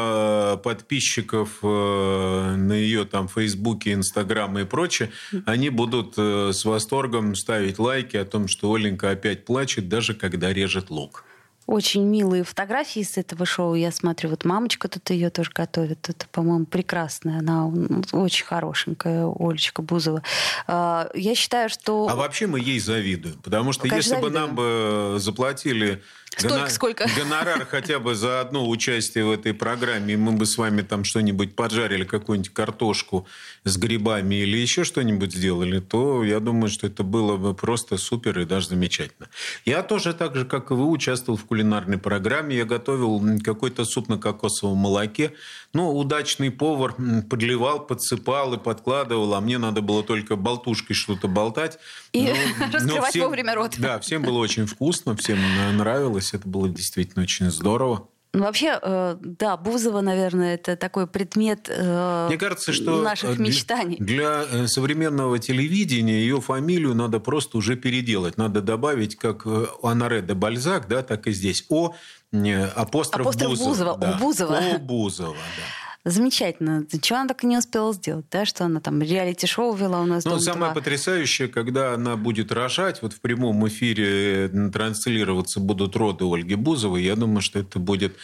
[0.05, 5.11] Миллиона подписчиков э, на ее там Фейсбуке, Инстаграм и прочее,
[5.47, 10.53] они будут э, с восторгом ставить лайки о том, что Оленька опять плачет, даже когда
[10.53, 11.25] режет лук.
[11.67, 13.75] Очень милые фотографии с этого шоу.
[13.75, 16.11] Я смотрю, вот мамочка тут ее тоже готовит.
[16.11, 17.39] Это, по-моему, прекрасная.
[17.39, 17.73] Она
[18.13, 20.23] очень хорошенькая, Олечка Бузова.
[20.67, 22.07] А, Я считаю, что...
[22.11, 23.39] А вообще мы ей завидуем.
[23.43, 24.47] Потому что Конечно, если бы завидуем.
[24.47, 26.03] нам бы заплатили
[26.37, 27.09] Столько, сколько?
[27.17, 31.55] гонорар хотя бы за одно участие в этой программе, мы бы с вами там что-нибудь
[31.55, 33.27] поджарили, какую-нибудь картошку
[33.65, 38.39] с грибами или еще что-нибудь сделали, то я думаю, что это было бы просто супер
[38.41, 39.29] и даже замечательно.
[39.65, 42.57] Я тоже так же, как и вы, участвовал в кулинарной программе.
[42.57, 45.33] Я готовил какой-то суп на кокосовом молоке.
[45.75, 46.95] Но удачный повар
[47.29, 51.79] подливал, подсыпал и подкладывал, а мне надо было только болтушкой что-то болтать.
[52.13, 52.33] И Но-
[52.67, 53.75] но раскрывать вовремя рот.
[53.79, 55.39] Да, всем было очень вкусно, всем
[55.77, 56.33] нравилось.
[56.33, 58.09] Это было действительно очень здорово.
[58.37, 63.35] Ну, вообще, э, да, Бузова, наверное, это такой предмет э, Мне кажется, что наших э,
[63.35, 63.97] для- мечтаний.
[64.01, 68.37] Для современного телевидения ее фамилию надо просто уже переделать.
[68.37, 69.47] Надо добавить, как
[69.85, 71.65] Анаре де Бальзак, да, так и здесь.
[71.69, 71.95] О
[72.35, 73.71] э, апостроф, Апостроф Бузова.
[73.71, 74.11] Бузова, да.
[74.11, 74.59] о Бузова.
[74.59, 76.11] О Бузова, да.
[76.11, 76.87] Замечательно.
[77.01, 78.45] Чего она так и не успела сделать, да?
[78.45, 80.75] Что она там реалити-шоу вела у нас Ну, «Дом самое 2».
[80.75, 87.03] потрясающее, когда она будет рожать, вот в прямом эфире э, транслироваться будут роды Ольги Бузовой,
[87.03, 88.17] я думаю, что это будет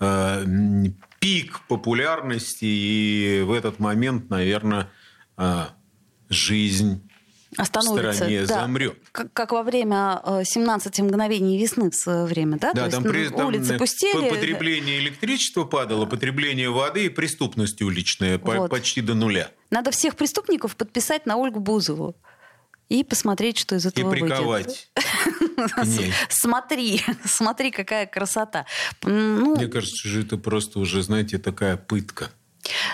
[0.00, 0.44] э,
[1.20, 4.90] пик популярности, и в этот момент, наверное,
[5.38, 5.64] э,
[6.28, 7.00] жизнь
[7.56, 8.12] Остановится.
[8.12, 8.54] в стране да.
[8.62, 8.96] замрет.
[9.12, 12.72] Как, как во время э, 17 мгновений весны в свое время, да?
[12.72, 14.28] Да, То там, есть, при- там, улицы э, пустели.
[14.30, 18.70] по- потребление электричества падало, потребление воды и преступность уличная Вот.
[18.70, 19.50] почти до нуля.
[19.70, 22.16] Надо всех преступников подписать на Ольгу Бузову.
[22.88, 24.28] И посмотреть, что из И этого выйдет.
[24.28, 24.90] приковать
[25.74, 26.12] к ней.
[26.28, 28.66] Смотри, смотри, какая красота.
[29.02, 32.30] Ну, Мне кажется, что это просто уже, знаете, такая пытка.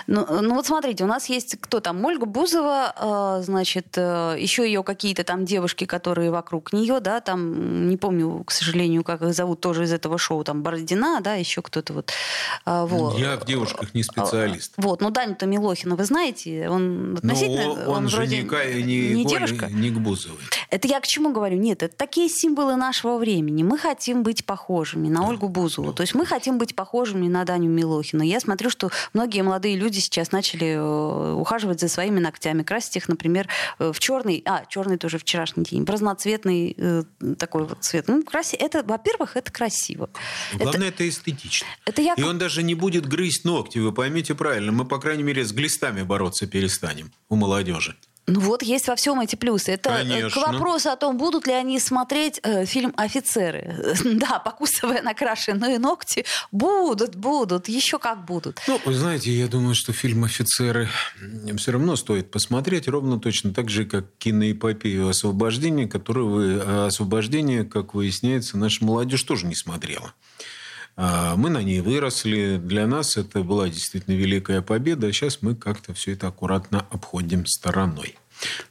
[0.07, 2.03] Ну, ну вот смотрите, у нас есть кто там?
[2.03, 7.87] Ольга Бузова, э, значит, э, еще ее какие-то там девушки, которые вокруг нее, да, там,
[7.87, 11.61] не помню, к сожалению, как их зовут, тоже из этого шоу, там, Бородина, да, еще
[11.61, 12.11] кто-то вот.
[12.65, 13.17] А, вот.
[13.19, 14.73] Я в девушках не специалист.
[14.77, 17.65] Вот, ну Даню-то Милохина вы знаете, он относительно...
[17.65, 19.67] Но Ну, он, же вроде не, не, не девушка.
[19.67, 20.39] не к Бузовой.
[20.69, 21.57] Это я к чему говорю?
[21.57, 23.63] Нет, это такие символы нашего времени.
[23.63, 25.93] Мы хотим быть похожими на Ольгу Бузову.
[25.93, 28.23] То есть мы хотим быть похожими на Даню Милохину.
[28.23, 33.07] Я смотрю, что многие молодые люди сейчас начали э, ухаживать за своими ногтями, красить их,
[33.07, 33.47] например,
[33.79, 37.03] э, в черный, а, черный тоже вчерашний день, разноцветный э,
[37.37, 38.07] такой вот цвет.
[38.07, 38.55] Ну, краси...
[38.57, 40.09] это, во-первых, это красиво.
[40.53, 41.67] Главное, это, эстетично.
[41.85, 44.71] Это я И он даже не будет грызть ногти, вы поймите правильно.
[44.71, 47.95] Мы, по крайней мере, с глистами бороться перестанем у молодежи.
[48.29, 49.71] Ну вот есть во всем эти плюсы.
[49.71, 50.41] Это э, к Конечно.
[50.41, 53.95] вопросу о том, будут ли они смотреть э, фильм «Офицеры».
[54.19, 58.59] Да, покусывая накрашенные ногти, будут, будут, еще как будут.
[58.67, 60.89] Ну, вы знаете, я думаю, что фильм «Офицеры»
[61.57, 67.63] все равно стоит посмотреть, ровно точно так же, как киноэпопею «Освобождение», которую вы, а «Освобождение»,
[67.63, 70.13] как выясняется, наша молодежь тоже не смотрела.
[71.01, 72.57] А, Мы на ней выросли.
[72.57, 75.07] Для нас это была действительно великая победа.
[75.07, 78.17] А сейчас мы как-то все это аккуратно обходим стороной.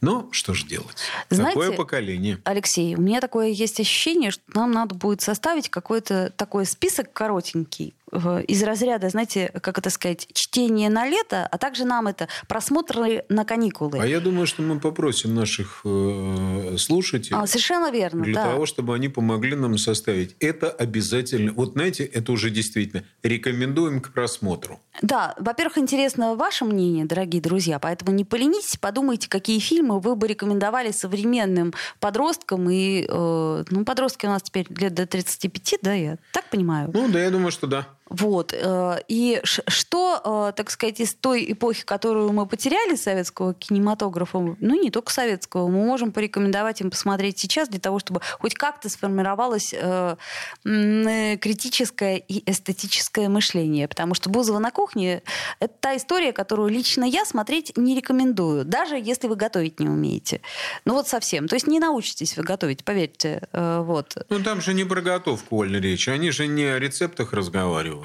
[0.02, 0.96] Но что же делать?
[1.30, 2.38] Знаете, Такое поколение.
[2.44, 7.94] Алексей, у меня такое есть ощущение, что нам надо будет составить какой-то такой список коротенький
[8.12, 13.44] из разряда, знаете, как это сказать, чтение на лето, а также нам это просмотры на
[13.44, 13.98] каникулы.
[14.00, 18.52] А я думаю, что мы попросим наших э, слушателей А, совершенно верно, для да.
[18.52, 20.36] того, чтобы они помогли нам составить.
[20.40, 21.52] Это обязательно.
[21.52, 24.80] Вот знаете, это уже действительно рекомендуем к просмотру.
[25.02, 30.26] Да, во-первых, интересно ваше мнение, дорогие друзья, поэтому не поленитесь, подумайте, какие фильмы вы бы
[30.26, 32.68] рекомендовали современным подросткам.
[32.70, 36.90] И, э, ну, подростки у нас теперь лет до 35, да, я так понимаю?
[36.92, 37.86] Ну да, я думаю, что да.
[38.08, 38.54] Вот.
[38.54, 44.82] э, И что, э, так сказать, из той эпохи, которую мы потеряли советского кинематографа, ну,
[44.82, 49.74] не только советского, мы можем порекомендовать им посмотреть сейчас для того, чтобы хоть как-то сформировалось
[49.74, 50.16] э,
[50.64, 53.88] критическое и эстетическое мышление.
[53.88, 55.22] Потому что «Бузова на кухне»—
[55.60, 60.40] это та история, которую лично я смотреть не рекомендую, даже если вы готовить не умеете.
[60.84, 61.48] Ну, вот совсем.
[61.48, 63.42] То есть не научитесь вы готовить, поверьте.
[63.52, 64.16] Вот.
[64.28, 66.08] Ну там же не про готовку, Оль, речь.
[66.08, 67.97] Они же не о рецептах разговаривают.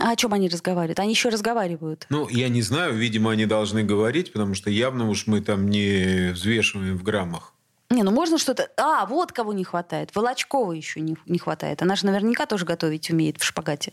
[0.00, 1.00] А о чем они разговаривают?
[1.00, 2.06] Они еще разговаривают.
[2.08, 6.30] Ну, я не знаю, видимо, они должны говорить, потому что явно уж мы там не
[6.32, 7.54] взвешиваем в граммах.
[7.90, 8.68] Не, ну можно что-то...
[8.76, 10.14] А, вот кого не хватает.
[10.14, 11.80] Волочкова еще не, не хватает.
[11.82, 13.92] Она же наверняка тоже готовить умеет в шпагате.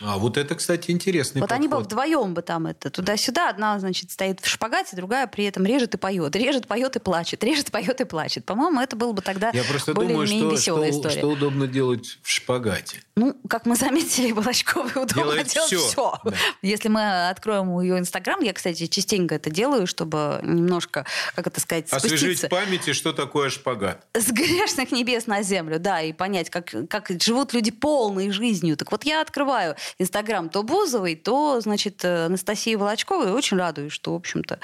[0.00, 1.58] А вот это, кстати, интересный Вот подход.
[1.60, 3.50] они бы вдвоем бы там это туда-сюда.
[3.50, 6.34] Одна, значит, стоит в шпагате, другая при этом режет и поет.
[6.34, 7.44] Режет, поет и плачет.
[7.44, 8.44] Режет, поет и плачет.
[8.44, 11.18] По-моему, это было бы тогда Я просто думаю, более-менее что, веселая что, история.
[11.18, 13.02] что удобно делать в шпагате.
[13.16, 15.78] Ну, как мы заметили, Волочковой удобно Делает делать всё.
[15.86, 16.18] все.
[16.24, 16.32] Да.
[16.62, 21.92] Если мы откроем ее Инстаграм, я, кстати, частенько это делаю, чтобы немножко, как это сказать,
[21.92, 24.06] Освежить спуститься в памяти, что такое шпагат.
[24.14, 28.76] с грешных небес на землю, да, и понять, как, как живут люди полной жизнью.
[28.78, 34.12] Так вот я открываю Инстаграм то Бузовой, то, значит, э, Анастасии Волочковой, очень радуюсь, что,
[34.12, 34.58] в общем-то,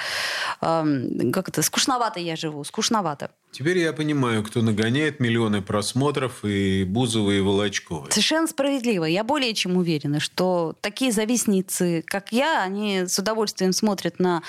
[0.60, 3.30] как это, скучновато я живу, скучновато.
[3.58, 8.08] Теперь я понимаю, кто нагоняет миллионы просмотров и Бузова, и Волочковой.
[8.12, 9.04] Совершенно справедливо.
[9.04, 14.44] Я более чем уверена, что такие завистницы, как я, они с удовольствием смотрят на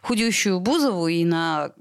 [0.00, 1.72] худющую Бузову и на,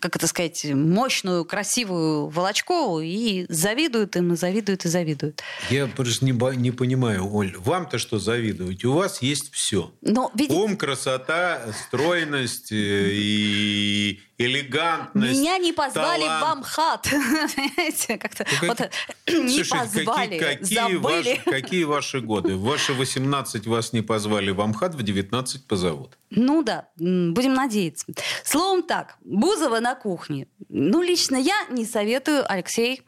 [0.00, 5.44] как это сказать, мощную, красивую Волочкову и завидуют им, и завидуют, и завидуют.
[5.70, 8.84] Я просто не, не понимаю, Оль, вам-то что завидовать?
[8.84, 9.92] У вас есть все.
[10.00, 15.38] Но, видите, Ум, красота, стройность э, и элегантность.
[15.40, 16.58] меня не позвали в талант.
[16.58, 17.06] Амхат.
[17.06, 18.80] Знаете, как-то Ну, вот,
[19.28, 20.96] не Слушайте, позвали, какие, забыли.
[20.98, 22.56] ваши, какие ваши годы?
[22.56, 26.18] В ваши 18 вас не позвали в Амхат, в 19 позовут.
[26.30, 28.06] Ну да, будем надеяться.
[28.44, 30.48] Словом так, Бузова на кухне.
[30.68, 33.02] Ну, лично я не советую, Алексей.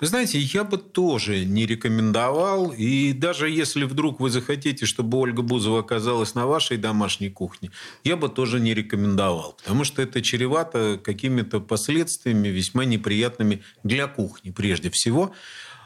[0.00, 2.72] Вы знаете, я бы тоже не рекомендовал.
[2.72, 7.70] И даже если вдруг вы захотите, чтобы Ольга Бузова оказалась на вашей домашней кухне,
[8.02, 9.56] я бы тоже не рекомендовал.
[9.62, 15.34] Потому что это чревато какими-то последствиями весьма неприятными для кухни прежде всего.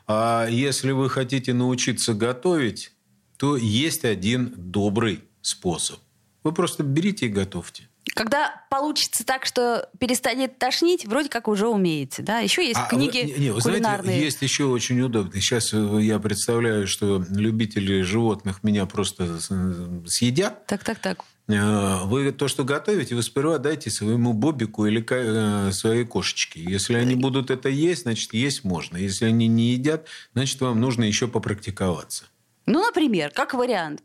[0.07, 2.93] А если вы хотите научиться готовить,
[3.37, 5.99] то есть один добрый способ.
[6.45, 7.89] Вы просто берите и готовьте.
[8.15, 12.39] Когда получится так, что перестанет тошнить, вроде как уже умеете, да?
[12.41, 14.03] Еще есть А, книги вы- не, вы кулинарные.
[14.05, 15.33] знаете, есть еще очень удобно.
[15.41, 20.67] Сейчас э, я представляю, что любители животных меня просто с- съедят.
[20.67, 21.25] Так, так, так.
[21.49, 26.61] Э, Вы то, что готовите, вы сперва дайте своему бобику или э, своей кошечке.
[26.63, 28.97] Если они будут это есть, значит, есть можно.
[28.97, 32.25] Если они не едят, значит, вам нужно еще попрактиковаться.
[32.67, 34.03] Ну, например, как вариант.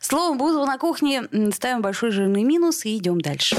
[0.00, 3.56] Словом, Бузова на кухне ставим большой жирный минус и идем дальше.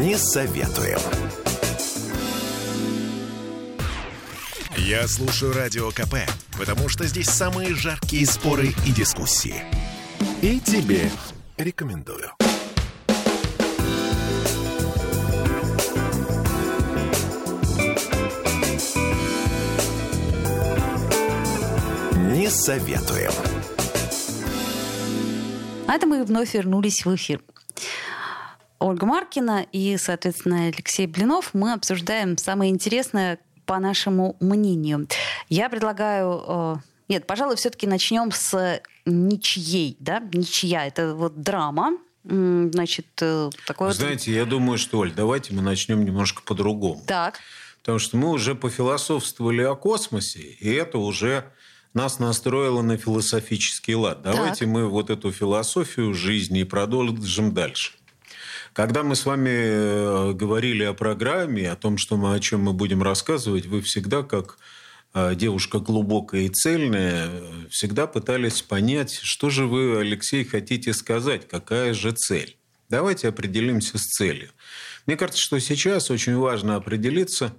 [0.00, 0.98] Не советуем.
[4.76, 6.16] Я слушаю Радио КП,
[6.58, 9.62] потому что здесь самые жаркие споры и дискуссии.
[10.42, 11.10] И тебе
[11.56, 12.32] рекомендую.
[22.50, 23.30] Советуем.
[25.86, 27.40] А это мы вновь вернулись в эфир.
[28.78, 31.50] Ольга Маркина и, соответственно, Алексей Блинов.
[31.52, 35.06] Мы обсуждаем самое интересное по нашему мнению.
[35.48, 36.42] Я предлагаю...
[36.46, 36.76] э,
[37.08, 39.96] Нет, пожалуй, все-таки начнем с ничьей.
[40.00, 40.20] Да?
[40.32, 40.86] Ничья.
[40.86, 41.92] Это вот драма.
[42.24, 47.02] Значит, э, вот- знаете, я думаю, что, Оль, давайте мы начнем немножко по-другому.
[47.06, 47.38] Так.
[47.80, 51.44] Потому что мы уже пофилософствовали о космосе, и это уже
[51.94, 54.22] нас настроило на философический лад.
[54.22, 54.68] Давайте Так.
[54.68, 57.92] мы вот эту философию жизни продолжим дальше.
[58.72, 62.72] Когда мы с вами э, говорили о программе, о том, что мы, о чем мы
[62.72, 64.58] будем рассказывать, вы всегда, как
[65.12, 71.48] э, девушка глубокая и цельная, э, всегда пытались понять, что же вы, Алексей, хотите сказать,
[71.48, 72.56] какая же цель.
[72.88, 74.50] Давайте определимся с целью.
[75.06, 77.52] Мне кажется, что сейчас очень важно определиться.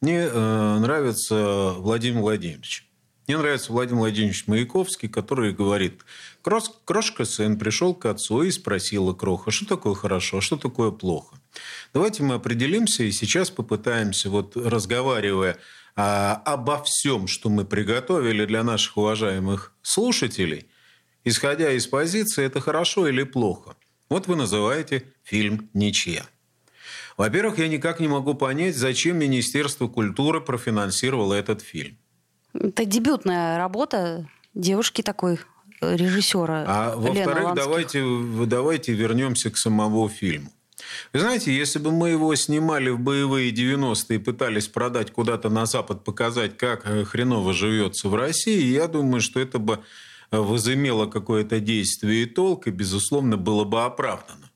[0.00, 2.87] Мне нравится Владимир Владимирович.
[3.28, 6.00] Мне нравится Владимир Владимирович Маяковский, который говорит,
[6.42, 10.90] «Крос- крошка сын пришел к отцу и спросила Кроха, что такое хорошо, а что такое
[10.90, 11.36] плохо.
[11.92, 15.58] Давайте мы определимся и сейчас попытаемся, вот разговаривая
[15.94, 20.66] а, обо всем, что мы приготовили для наших уважаемых слушателей,
[21.22, 23.76] исходя из позиции, это хорошо или плохо.
[24.08, 26.24] Вот вы называете фильм «Ничья».
[27.18, 31.98] Во-первых, я никак не могу понять, зачем Министерство культуры профинансировало этот фильм.
[32.60, 35.38] Это дебютная работа девушки такой,
[35.80, 38.04] режиссера А во-вторых, давайте,
[38.46, 40.50] давайте вернемся к самому фильму.
[41.12, 45.66] Вы знаете, если бы мы его снимали в боевые 90-е и пытались продать куда-то на
[45.66, 49.80] Запад, показать, как э, хреново живется в России, я думаю, что это бы
[50.30, 54.50] э, возымело какое-то действие и толк, и, безусловно, было бы оправдано.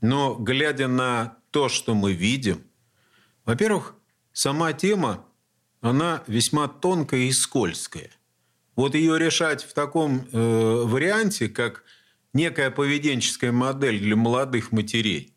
[0.00, 2.62] Но глядя на то, что мы видим,
[3.44, 3.94] во-первых,
[4.32, 5.24] сама тема,
[5.84, 8.10] она весьма тонкая и скользкая.
[8.74, 11.84] Вот ее решать в таком э, варианте, как
[12.32, 15.34] некая поведенческая модель для молодых матерей,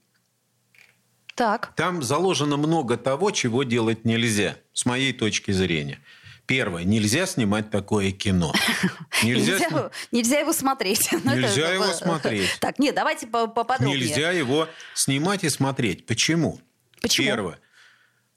[1.35, 1.71] так.
[1.75, 5.99] Там заложено много того, чего делать нельзя, с моей точки зрения.
[6.47, 8.53] Первое, нельзя снимать такое кино.
[9.21, 9.79] Нельзя, нельзя, сни...
[10.17, 11.09] нельзя его смотреть.
[11.23, 12.49] Ну, нельзя его смотреть.
[12.59, 13.99] Так, нет, давайте поподробнее.
[13.99, 16.05] Нельзя его снимать и смотреть.
[16.07, 16.59] Почему?
[17.01, 17.27] Почему?
[17.27, 17.59] Первое.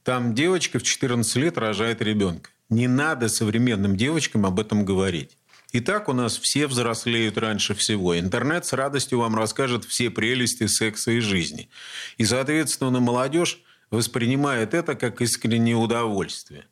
[0.02, 2.50] Там девочка в 14 лет рожает ребенка.
[2.68, 5.36] Не надо современным девочкам об этом говорить.
[5.72, 8.18] И так у нас все взрослеют раньше всего.
[8.18, 11.68] Интернет с радостью вам расскажет все прелести секса и жизни.
[12.16, 16.64] И, соответственно, молодежь воспринимает это как искреннее удовольствие.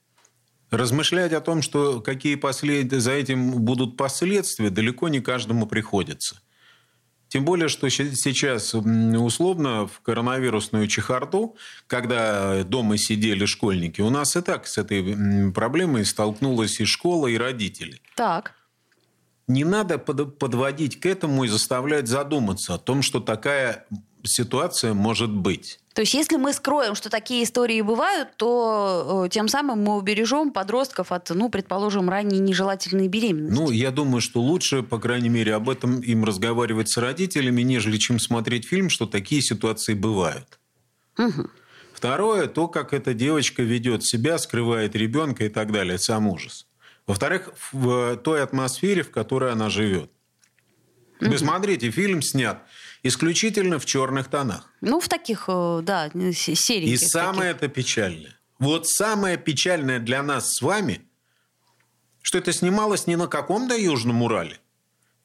[0.70, 2.92] Размышлять о том, что какие послед...
[2.92, 6.40] за этим будут последствия, далеко не каждому приходится.
[7.28, 11.56] Тем более, что сейчас условно в коронавирусную чехарду,
[11.86, 17.36] когда дома сидели школьники, у нас и так с этой проблемой столкнулась и школа, и
[17.36, 18.00] родители.
[18.16, 18.54] Так
[19.48, 23.86] не надо подводить к этому и заставлять задуматься о том, что такая
[24.22, 25.80] ситуация может быть.
[25.98, 30.52] То есть, если мы скроем, что такие истории бывают, то э, тем самым мы убережем
[30.52, 33.60] подростков от, ну, предположим, ранней нежелательной беременности.
[33.60, 37.96] Ну, я думаю, что лучше, по крайней мере, об этом им разговаривать с родителями, нежели
[37.96, 40.60] чем смотреть фильм, что такие ситуации бывают.
[41.18, 41.50] Угу.
[41.94, 45.98] Второе, то, как эта девочка ведет себя, скрывает ребенка и так далее.
[45.98, 46.68] Сам ужас.
[47.08, 50.12] Во-вторых, в той атмосфере, в которой она живет.
[51.18, 52.62] Вы mm смотрите, фильм снят
[53.02, 54.70] исключительно в черных тонах.
[54.80, 56.90] Ну, в таких, э, да, сериях.
[56.90, 58.38] И самое это печальное.
[58.58, 61.02] Вот самое печальное для нас с вами,
[62.22, 64.58] что это снималось не на каком-то Южном Урале.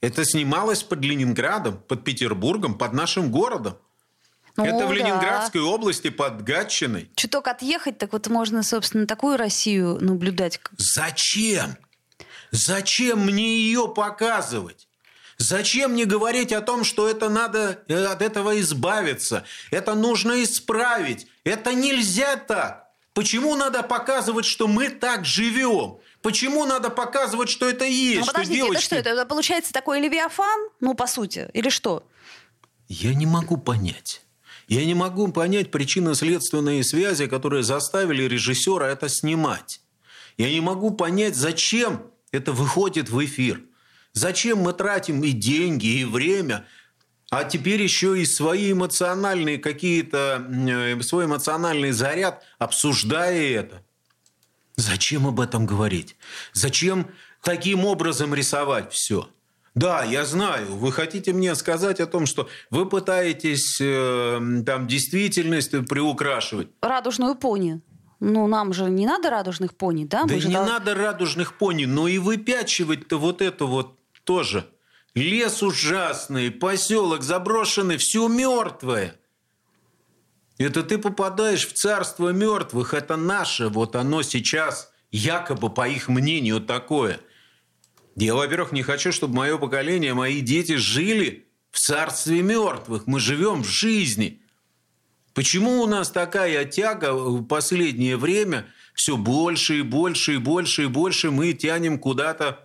[0.02, 3.78] Это снималось под Ленинградом, под Петербургом, под нашим городом.
[4.56, 4.96] Ну, это в да.
[4.96, 7.10] Ленинградской области под Гатчиной.
[7.16, 10.60] Чуток отъехать, так вот можно, собственно, такую Россию наблюдать.
[10.78, 11.76] Зачем?
[12.52, 14.88] Зачем мне ее показывать?
[15.38, 19.46] Зачем мне говорить о том, что это надо э, от этого избавиться?
[19.72, 21.28] Это нужно исправить.
[21.44, 22.90] Это нельзя так.
[23.14, 25.98] Почему надо показывать, что мы так живем?
[26.22, 28.22] Почему надо показывать, что это есть?
[28.22, 28.94] Ну, подождите, что девочки...
[28.94, 29.10] это что?
[29.10, 30.70] Это получается такой левиафан?
[30.80, 31.50] Ну, по сути.
[31.54, 32.04] Или что?
[32.88, 34.22] Я не могу понять.
[34.68, 39.82] Я не могу понять причинно-следственные связи, которые заставили режиссера это снимать.
[40.38, 43.62] Я не могу понять, зачем это выходит в эфир.
[44.14, 46.66] Зачем мы тратим и деньги, и время,
[47.32, 53.82] а теперь еще и свои эмоциональные какие-то, э, свой эмоциональный заряд, обсуждая это.
[54.76, 56.16] Зачем об этом говорить?
[56.54, 57.08] Зачем
[57.42, 59.30] таким образом рисовать все?
[59.76, 60.76] Да, я знаю.
[60.76, 66.68] Вы хотите мне сказать о том, что вы пытаетесь э, там действительность приукрашивать.
[66.82, 67.82] Радужную пони.
[68.20, 70.24] Ну, нам же не надо радужных пони, да?
[70.26, 70.66] Да Мы не дол...
[70.66, 74.70] надо радужных пони, но и выпячивать-то вот это вот тоже.
[75.16, 79.20] Лес ужасный, поселок заброшенный, все мертвое.
[80.58, 86.62] Это ты попадаешь в царство мертвых, это наше, вот оно сейчас якобы, по их мнению,
[86.62, 87.20] такое–
[88.16, 93.08] я, во-первых, не хочу, чтобы мое поколение, мои дети жили в царстве мертвых.
[93.08, 94.42] Мы живем в жизни.
[95.34, 100.88] Почему у нас такая тяга в последнее время все больше и больше и больше и
[100.88, 102.63] больше мы тянем куда-то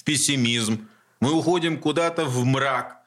[0.00, 0.88] в пессимизм,
[1.20, 2.99] мы уходим куда-то в мрак.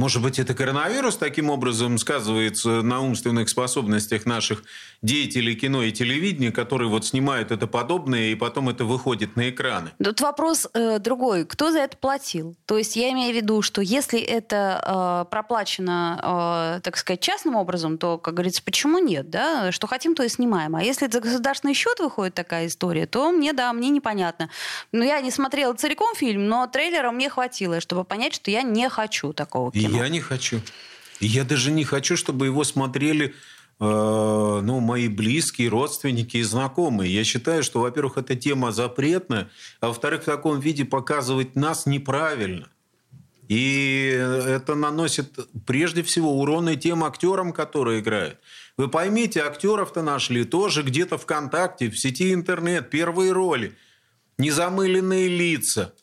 [0.00, 4.62] Может быть, это коронавирус таким образом сказывается на умственных способностях наших
[5.02, 9.90] деятелей кино и телевидения, которые вот снимают это подобное, и потом это выходит на экраны?
[10.02, 11.44] Тут вопрос э, другой.
[11.44, 12.56] Кто за это платил?
[12.64, 17.56] То есть я имею в виду, что если это э, проплачено, э, так сказать, частным
[17.56, 19.28] образом, то, как говорится, почему нет?
[19.28, 19.70] Да?
[19.70, 20.76] Что хотим, то и снимаем.
[20.76, 24.48] А если за государственный счет выходит такая история, то мне, да, мне непонятно.
[24.92, 28.88] Но я не смотрела целиком фильм, но трейлера мне хватило, чтобы понять, что я не
[28.88, 29.89] хочу такого кино.
[29.90, 30.60] Я не хочу.
[31.20, 33.30] я даже не хочу, чтобы его смотрели э,
[33.80, 37.12] ну, мои близкие, родственники и знакомые.
[37.14, 42.68] Я считаю, что, во-первых, эта тема запретная, а во-вторых, в таком виде показывать нас неправильно.
[43.48, 45.36] И это наносит
[45.66, 48.38] прежде всего урон и тем актерам, которые играют.
[48.76, 53.76] Вы поймите, актеров-то нашли тоже где-то ВКонтакте, в сети интернет, первые роли,
[54.38, 55.92] незамыленные лица–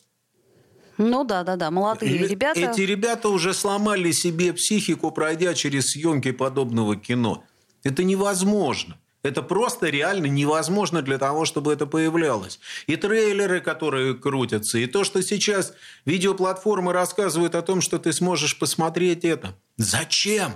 [0.98, 2.60] ну да, да, да, молодые ребята.
[2.60, 7.44] Эти ребята уже сломали себе психику, пройдя через съемки подобного кино.
[7.84, 8.98] Это невозможно.
[9.22, 12.60] Это просто реально невозможно для того, чтобы это появлялось.
[12.86, 15.72] И трейлеры, которые крутятся, и то, что сейчас
[16.04, 19.56] видеоплатформы рассказывают о том, что ты сможешь посмотреть это.
[19.76, 20.52] Зачем?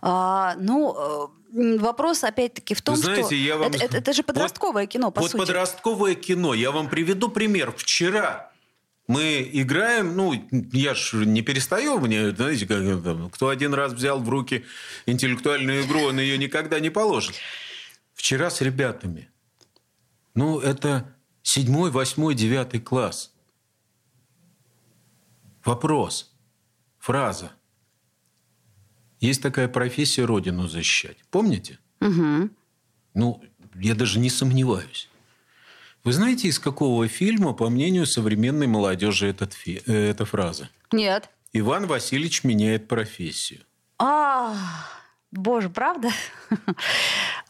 [0.00, 3.68] А, ну, э, вопрос опять-таки в том, знаете, что я вам...
[3.68, 5.40] это, это, это же подростковое вот, кино, по вот сути.
[5.40, 6.54] подростковое кино.
[6.54, 7.74] Я вам приведу пример.
[7.76, 8.52] Вчера
[9.06, 10.34] мы играем, ну,
[10.72, 14.64] я ж не перестаю, мне, знаете, как, там, кто один раз взял в руки
[15.06, 17.36] интеллектуальную игру, он ее никогда не положит.
[18.14, 19.28] Вчера с ребятами.
[20.34, 23.32] Ну, это седьмой, восьмой, девятый класс.
[25.64, 26.32] Вопрос.
[26.98, 27.52] Фраза.
[29.20, 31.18] Есть такая профессия родину защищать.
[31.30, 31.78] Помните?
[32.00, 32.50] Угу.
[33.14, 33.42] Ну,
[33.76, 35.08] я даже не сомневаюсь.
[36.06, 39.82] Вы знаете, из какого фильма, по мнению современной молодежи, этот фи...
[39.86, 40.70] э, эта фраза?
[40.92, 41.28] Нет.
[41.52, 43.62] Иван Васильевич меняет профессию.
[43.98, 44.54] А,
[45.32, 46.12] боже, правда?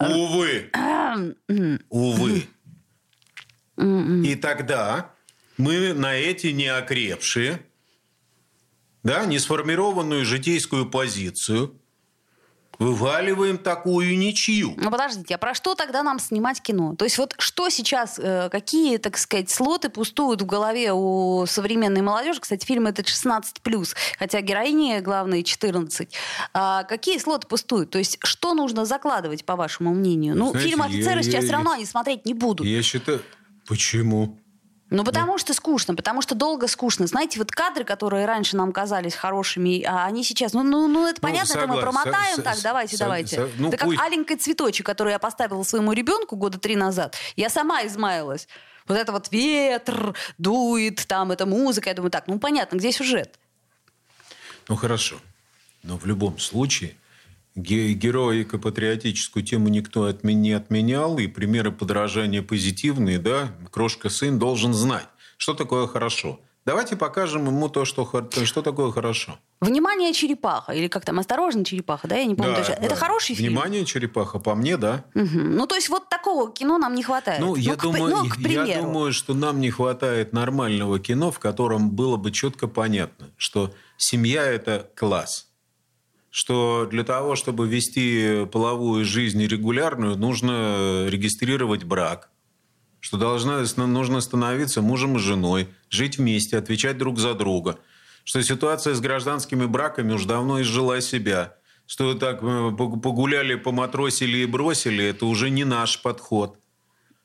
[0.01, 0.71] Увы.
[1.91, 2.47] Увы.
[3.77, 5.11] И тогда
[5.59, 7.61] мы на эти неокрепшие,
[9.03, 11.79] да, несформированную житейскую позицию
[12.79, 14.75] вываливаем такую ничью.
[14.77, 16.95] Ну подождите, а про что тогда нам снимать кино?
[16.97, 22.03] То есть вот что сейчас, э, какие, так сказать, слоты пустуют в голове у современной
[22.03, 22.41] молодежи?
[22.41, 26.15] Кстати, фильм этот 16+, хотя героине главной 14.
[26.53, 27.91] А какие слоты пустуют?
[27.91, 30.37] То есть что нужно закладывать, по вашему мнению?
[30.37, 32.67] Ну, Знаете, фильм «Офицеры» я- сейчас я- все равно они смотреть не будут.
[32.67, 33.23] Я считаю...
[33.67, 34.39] Почему?
[34.89, 37.09] Ну, потому что скучно, потому что долго скучно.
[37.09, 40.53] Знаете, вот кадры, которые раньше нам казались хорошими, а они сейчас...
[40.53, 41.83] Ну, ну, ну это Ну, понятно, это мы согласен.
[41.83, 43.37] промотаем Со- так, со- давайте, со- давайте.
[43.37, 47.17] со- ну, это как пусть- аленький цветочек, который я поставила своему ребенку года три назад.
[47.35, 48.47] Я сама измаялась.
[48.87, 51.89] Вот это вот ветр дует, там эта музыка.
[51.91, 53.41] Я думаю, так, ну понятно, где сюжет?
[54.69, 55.17] Ну хорошо.
[55.83, 56.97] Но в любом случае
[57.57, 65.09] героико-патриотическую тему никто от меня не отменял, и примеры подражания позитивные, да, крошка-сын должен знать,
[65.39, 66.41] что такое хорошо.
[66.67, 68.05] Давайте покажем ему то, что,
[68.45, 69.39] что такое хорошо.
[69.61, 70.73] Внимание, черепаха.
[70.73, 72.17] Или как там, осторожно, черепаха, да?
[72.17, 72.73] Я не помню Да, точно.
[72.73, 72.97] Это да.
[72.97, 73.51] хороший фильм?
[73.53, 75.05] Внимание, черепаха, по мне, да.
[75.15, 75.55] Мгм.
[75.55, 77.41] Ну, то есть вот такого кино нам не хватает.
[77.41, 78.67] Ну, я, к думаю, ну, к примеру.
[78.67, 83.73] я думаю, что нам не хватает нормального кино, в котором было бы четко понятно, что
[83.97, 85.47] семья– это класс.
[86.37, 92.29] Что для того, чтобы вести половую жизнь регулярную, нужно регистрировать брак.
[93.01, 97.79] Что должна, нужно становиться мужем и женой, жить вместе, отвечать друг за друга.
[98.25, 101.57] Что ситуация с гражданскими браками уж давно изжила себя.
[101.87, 106.59] Что так э, погуляли, поматросили и бросили, это уже не наш подход.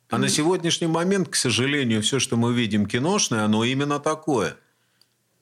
[0.09, 4.55] А на сегодняшний момент, к сожалению, все, что мы видим киношное, оно именно такое.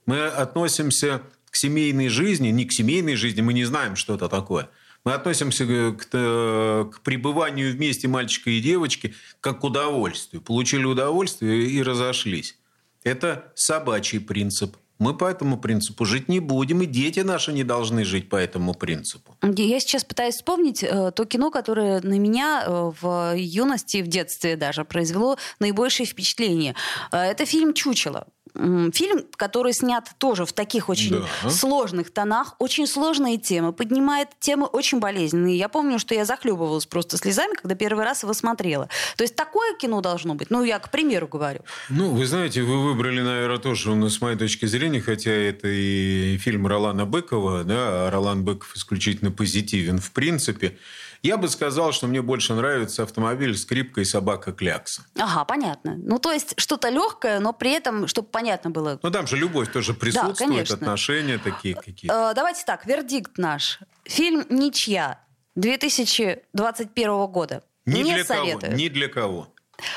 [0.07, 4.69] Мы относимся к семейной жизни, не к семейной жизни, мы не знаем, что это такое.
[5.05, 10.41] Мы относимся к, к- к пребыванию вместе мальчика и девочки как к удовольствию.
[10.41, 12.57] Получили удовольствие и разошлись.
[13.03, 14.75] Это собачий принцип.
[14.97, 18.73] Мы по этому принципу жить не будем, и дети наши не должны жить по этому
[18.73, 19.37] принципу.
[19.41, 24.57] Я сейчас пытаюсь вспомнить э, то кино, которое на меня э, в юности, в детстве
[24.57, 26.75] даже произвело наибольшее впечатление.
[27.13, 28.27] Э, это фильм «Чучело».
[28.53, 31.49] Фильм, который снят тоже в таких очень Да.
[31.49, 35.57] сложных тонах, очень сложные темы, поднимает темы очень болезненные.
[35.57, 38.89] Я помню, что я захлебывалась просто слезами, когда первый раз его смотрела.
[39.17, 40.49] То есть такое кино должно быть.
[40.49, 41.61] Ну, я к примеру говорю.
[41.89, 46.37] Ну, вы знаете, вы выбрали, наверное, тоже, ну, с моей точки зрения, хотя это и
[46.37, 50.77] фильм Ролана Быкова, да, а Ролан Быков исключительно позитивен в принципе.
[51.21, 55.03] Я бы сказал, что мне больше нравится автомобиль, скрипка и собака Клякса.
[55.17, 55.95] Ага, понятно.
[55.97, 59.71] Ну, то есть что-то легкое, но при этом, чтобы понятно было, Ну, там же любовь
[59.71, 60.75] тоже присутствует, конечно.
[60.75, 62.31] отношения такие какие-то.
[62.31, 63.79] Э, Давайте так, вердикт наш.
[64.05, 65.19] Фильм «Ничья»
[65.55, 67.63] 2021 года.
[67.85, 68.59] Ни не для советую.
[68.71, 69.47] кого, ни для кого.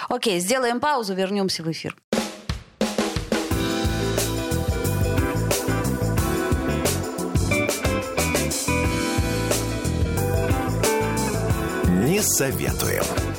[0.09, 1.97] Окей, сделаем паузу, вернемся в эфир.
[12.23, 13.32] Не советуем.